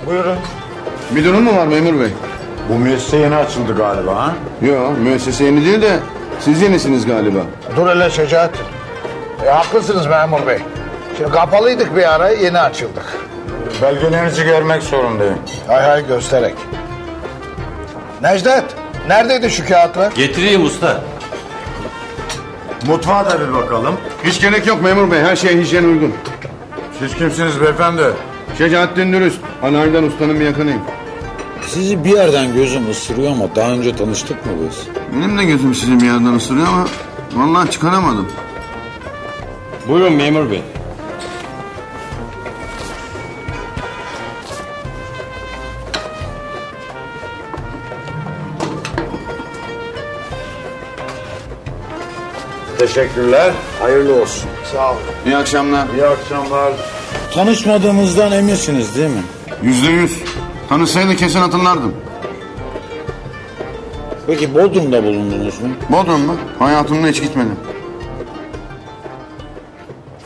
Buyurun. 0.07 0.39
Bir 1.15 1.25
durum 1.25 1.43
mu 1.45 1.57
var 1.57 1.67
memur 1.67 2.01
bey? 2.01 2.11
Bu 2.69 2.79
müessese 2.79 3.17
yeni 3.17 3.35
açıldı 3.37 3.77
galiba 3.77 4.17
ha? 4.17 4.35
Yok 4.67 4.99
müessese 4.99 5.45
yeni 5.45 5.65
değil 5.65 5.83
de 5.83 5.99
siz 6.41 6.63
yenisiniz 6.63 7.07
galiba. 7.07 7.41
Dur 7.77 7.87
hele 7.89 8.11
Şecaat. 8.11 8.51
E, 9.47 9.49
haklısınız 9.49 10.07
memur 10.07 10.47
bey. 10.47 10.59
Şimdi 11.17 11.31
kapalıydık 11.31 11.97
bir 11.97 12.15
ara 12.15 12.29
yeni 12.29 12.59
açıldık. 12.59 13.19
Belgelerinizi 13.83 14.45
görmek 14.45 14.83
zorundayım. 14.83 15.39
Hay 15.67 15.83
hay 15.83 16.07
göstererek. 16.07 16.55
Necdet 18.23 18.65
neredeydi 19.09 19.51
şu 19.51 19.67
kağıtlar? 19.69 20.13
Getireyim 20.13 20.65
usta. 20.65 21.01
Mutfağa 22.87 23.31
da 23.31 23.49
bir 23.49 23.55
bakalım. 23.55 23.95
Hiç 24.25 24.41
gerek 24.41 24.67
yok 24.67 24.83
memur 24.83 25.11
bey 25.11 25.21
her 25.21 25.37
şey 25.37 25.61
hijyen 25.61 25.85
uygun. 25.85 26.13
Siz 26.99 27.15
kimsiniz 27.15 27.61
beyefendi? 27.61 28.03
Şecaettin 28.59 29.13
Dürüst. 29.13 29.39
Aydar 29.63 30.03
Usta'nın 30.03 30.41
bir 30.41 30.45
yakınıyım. 30.45 30.81
Sizi 31.67 32.05
bir 32.05 32.11
yerden 32.11 32.55
gözüm 32.55 32.91
ısırıyor 32.91 33.33
ama 33.33 33.57
daha 33.57 33.71
önce 33.71 33.97
tanıştık 33.97 34.47
mı 34.47 34.53
biz? 34.69 34.89
Benim 35.17 35.39
de 35.39 35.45
gözüm 35.45 35.75
sizin 35.75 36.01
bir 36.01 36.07
yerden 36.07 36.35
ısırıyor 36.35 36.67
ama 36.67 36.87
vallahi 37.35 37.71
çıkaramadım. 37.71 38.29
Buyurun 39.89 40.13
memur 40.13 40.51
bey. 40.51 40.63
Teşekkürler. 52.87 53.53
Hayırlı 53.81 54.23
olsun. 54.23 54.51
Sağ 54.73 54.93
olun. 54.93 55.01
İyi 55.27 55.37
akşamlar. 55.37 55.89
İyi 55.95 56.05
akşamlar. 56.05 56.73
Tanışmadığımızdan 57.35 58.33
eminsiniz 58.33 58.97
değil 58.97 59.11
mi? 59.11 59.23
Yüzde 59.63 59.91
yüz. 59.91 60.19
Tanışsaydı 60.69 61.17
kesin 61.17 61.39
hatırlardım. 61.39 61.95
Peki 64.27 64.55
Bodrum'da 64.55 65.05
bulundunuz 65.05 65.61
mu? 65.61 65.69
Bodrum 65.91 66.21
mu? 66.21 66.37
Hayatımda 66.59 67.07
hiç 67.07 67.23
gitmedim. 67.23 67.57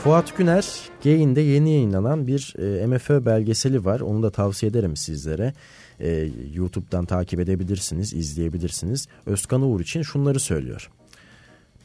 Fuat 0.04 0.36
Güner 0.36 0.66
Gayin'de 1.04 1.40
yeni 1.40 1.70
yayınlanan 1.70 2.26
bir 2.26 2.54
e, 2.82 2.86
MFÖ 2.86 3.26
belgeseli 3.26 3.84
var. 3.84 4.00
Onu 4.00 4.22
da 4.22 4.30
tavsiye 4.30 4.70
ederim 4.70 4.96
sizlere. 4.96 5.52
E, 6.00 6.28
YouTube'dan 6.54 7.04
takip 7.04 7.40
edebilirsiniz, 7.40 8.12
izleyebilirsiniz. 8.12 9.09
Özkan 9.26 9.62
Uğur 9.62 9.80
için 9.80 10.02
şunları 10.02 10.40
söylüyor. 10.40 10.90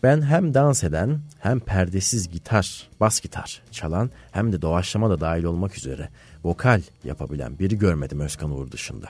Ben 0.04 0.22
hem 0.22 0.54
dans 0.54 0.84
eden 0.84 1.20
hem 1.40 1.60
perdesiz 1.60 2.30
gitar, 2.30 2.90
bas 3.00 3.20
gitar 3.20 3.62
çalan 3.72 4.10
hem 4.32 4.52
de 4.52 4.62
doğaçlama 4.62 5.10
da 5.10 5.20
dahil 5.20 5.44
olmak 5.44 5.78
üzere 5.78 6.10
vokal 6.44 6.82
yapabilen 7.04 7.60
biri 7.60 7.78
görmedim 7.78 8.20
Özkan 8.20 8.52
Uğur 8.52 8.72
dışında. 8.72 9.08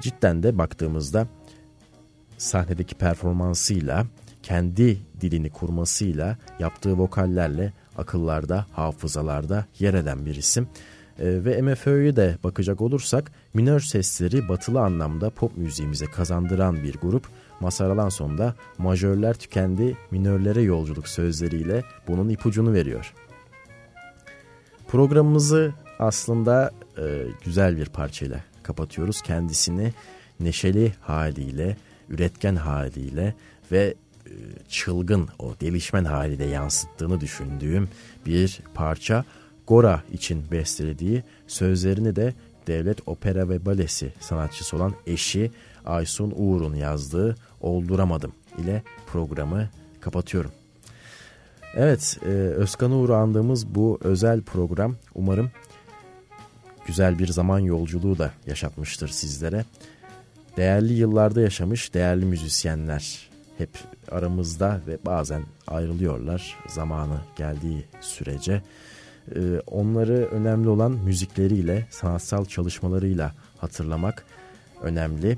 Cidden 0.00 0.42
de 0.42 0.58
baktığımızda 0.58 1.26
sahnedeki 2.38 2.94
performansıyla, 2.94 4.06
kendi 4.42 4.98
dilini 5.20 5.50
kurmasıyla, 5.50 6.36
yaptığı 6.58 6.98
vokallerle 6.98 7.72
akıllarda, 7.98 8.66
hafızalarda 8.72 9.64
yer 9.78 9.94
eden 9.94 10.26
bir 10.26 10.34
isim. 10.34 10.68
Ee, 11.18 11.44
ve 11.44 11.62
MFÖ'ye 11.62 12.16
de 12.16 12.38
bakacak 12.44 12.80
olursak 12.80 13.32
minör 13.54 13.80
sesleri 13.80 14.48
batılı 14.48 14.80
anlamda 14.80 15.30
pop 15.30 15.56
müziğimize 15.56 16.06
kazandıran 16.06 16.82
bir 16.82 16.94
grup. 16.94 17.28
Mazhar 17.60 17.90
Alanson 17.90 18.38
da 18.38 18.54
majörler 18.78 19.34
tükendi, 19.34 19.96
minörlere 20.10 20.62
yolculuk 20.62 21.08
sözleriyle 21.08 21.84
bunun 22.08 22.28
ipucunu 22.28 22.72
veriyor. 22.72 23.14
Programımızı 24.88 25.72
aslında 25.98 26.70
e, 26.98 27.24
güzel 27.44 27.76
bir 27.76 27.86
parçayla 27.86 28.40
kapatıyoruz. 28.62 29.22
Kendisini 29.22 29.92
neşeli 30.40 30.92
haliyle, 31.00 31.76
üretken 32.08 32.56
haliyle 32.56 33.34
ve 33.72 33.94
e, 34.26 34.32
çılgın 34.68 35.28
o 35.38 35.54
delişmen 35.60 36.04
haliyle 36.04 36.44
yansıttığını 36.44 37.20
düşündüğüm 37.20 37.88
bir 38.26 38.60
parça. 38.74 39.24
Gora 39.66 40.02
için 40.12 40.44
bestelediği 40.50 41.22
sözlerini 41.46 42.16
de 42.16 42.34
Devlet 42.66 43.08
Opera 43.08 43.48
ve 43.48 43.66
Balesi 43.66 44.12
sanatçısı 44.20 44.76
olan 44.76 44.94
eşi 45.06 45.50
Aysun 45.84 46.32
Uğur'un 46.36 46.74
yazdığı 46.74 47.36
Olduramadım 47.60 48.32
ile 48.58 48.82
programı 49.06 49.68
kapatıyorum. 50.00 50.50
Evet, 51.76 52.18
e, 52.26 52.28
Özkan 52.28 52.90
Uğur'u 52.90 53.14
andığımız 53.14 53.74
bu 53.74 53.98
özel 54.02 54.42
program 54.42 54.96
umarım 55.14 55.50
güzel 56.86 57.18
bir 57.18 57.26
zaman 57.26 57.58
yolculuğu 57.58 58.18
da 58.18 58.30
yaşatmıştır 58.46 59.08
sizlere. 59.08 59.64
Değerli 60.56 60.92
yıllarda 60.92 61.40
yaşamış 61.40 61.94
değerli 61.94 62.24
müzisyenler 62.24 63.30
hep 63.58 63.70
aramızda 64.10 64.80
ve 64.86 64.98
bazen 65.06 65.42
ayrılıyorlar 65.66 66.56
zamanı 66.68 67.18
geldiği 67.36 67.84
sürece. 68.00 68.62
Ee, 69.36 69.60
onları 69.66 70.28
önemli 70.32 70.68
olan 70.68 70.92
müzikleriyle, 70.92 71.86
sanatsal 71.90 72.44
çalışmalarıyla 72.44 73.34
hatırlamak 73.58 74.24
önemli. 74.82 75.36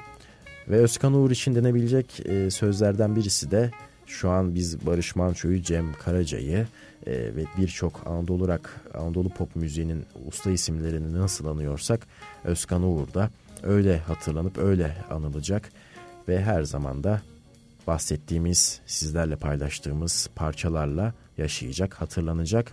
Ve 0.68 0.76
Özkan 0.76 1.12
Uğur 1.12 1.30
için 1.30 1.54
denebilecek 1.54 2.26
e, 2.26 2.50
sözlerden 2.50 3.16
birisi 3.16 3.50
de 3.50 3.70
şu 4.06 4.30
an 4.30 4.54
biz 4.54 4.86
Barış 4.86 5.16
Manço'yu, 5.16 5.62
Cem 5.62 5.92
Karaca'yı 5.92 6.66
e, 7.06 7.12
ve 7.12 7.44
birçok 7.58 8.06
Anadolu 8.06 8.48
rock, 8.48 8.70
Anadolu 8.94 9.28
pop 9.28 9.56
müziğinin 9.56 10.04
usta 10.28 10.50
isimlerini 10.50 11.20
nasıl 11.20 11.46
anıyorsak 11.46 12.06
Özkan 12.44 12.82
Uğur 12.82 13.14
da 13.14 13.30
öyle 13.62 13.98
hatırlanıp 13.98 14.58
öyle 14.58 14.96
anılacak 15.10 15.70
ve 16.28 16.42
her 16.42 16.62
zaman 16.62 17.04
da 17.04 17.22
bahsettiğimiz, 17.86 18.80
sizlerle 18.86 19.36
paylaştığımız 19.36 20.30
parçalarla 20.34 21.14
yaşayacak, 21.38 21.94
hatırlanacak. 21.94 22.72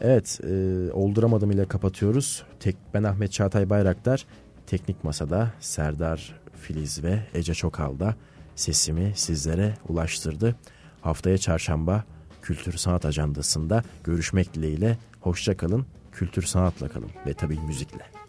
Evet, 0.00 0.40
e, 0.44 0.92
olduramadım 0.92 1.50
ile 1.50 1.64
kapatıyoruz. 1.64 2.42
Tek, 2.60 2.76
ben 2.94 3.02
Ahmet 3.02 3.32
Çağatay 3.32 3.70
Bayraktar, 3.70 4.26
Teknik 4.66 5.04
Masa'da 5.04 5.50
Serdar 5.60 6.40
Filiz 6.56 7.04
ve 7.04 7.18
Ece 7.34 7.54
Çokal'da 7.54 8.14
sesimi 8.54 9.12
sizlere 9.14 9.74
ulaştırdı. 9.88 10.56
Haftaya 11.00 11.38
çarşamba 11.38 12.04
Kültür 12.42 12.72
Sanat 12.72 13.04
Ajandası'nda 13.04 13.82
görüşmek 14.04 14.54
dileğiyle. 14.54 14.98
Hoşça 15.20 15.56
kalın, 15.56 15.86
kültür 16.12 16.42
sanatla 16.42 16.88
kalın 16.88 17.10
ve 17.26 17.34
tabii 17.34 17.58
müzikle. 17.60 18.25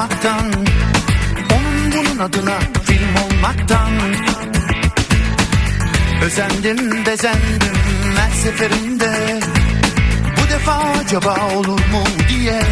Tekrarlamaktan 0.00 0.52
Onun 1.54 1.92
bunun 1.92 2.18
adına 2.18 2.58
film 2.84 3.16
olmaktan. 3.24 3.90
Özendim 6.24 7.06
bezendim 7.06 7.76
her 8.16 8.30
seferinde. 8.30 9.40
Bu 10.36 10.50
defa 10.52 10.72
acaba 10.72 11.36
olur 11.56 11.80
mu 11.92 12.04
diye 12.28 12.62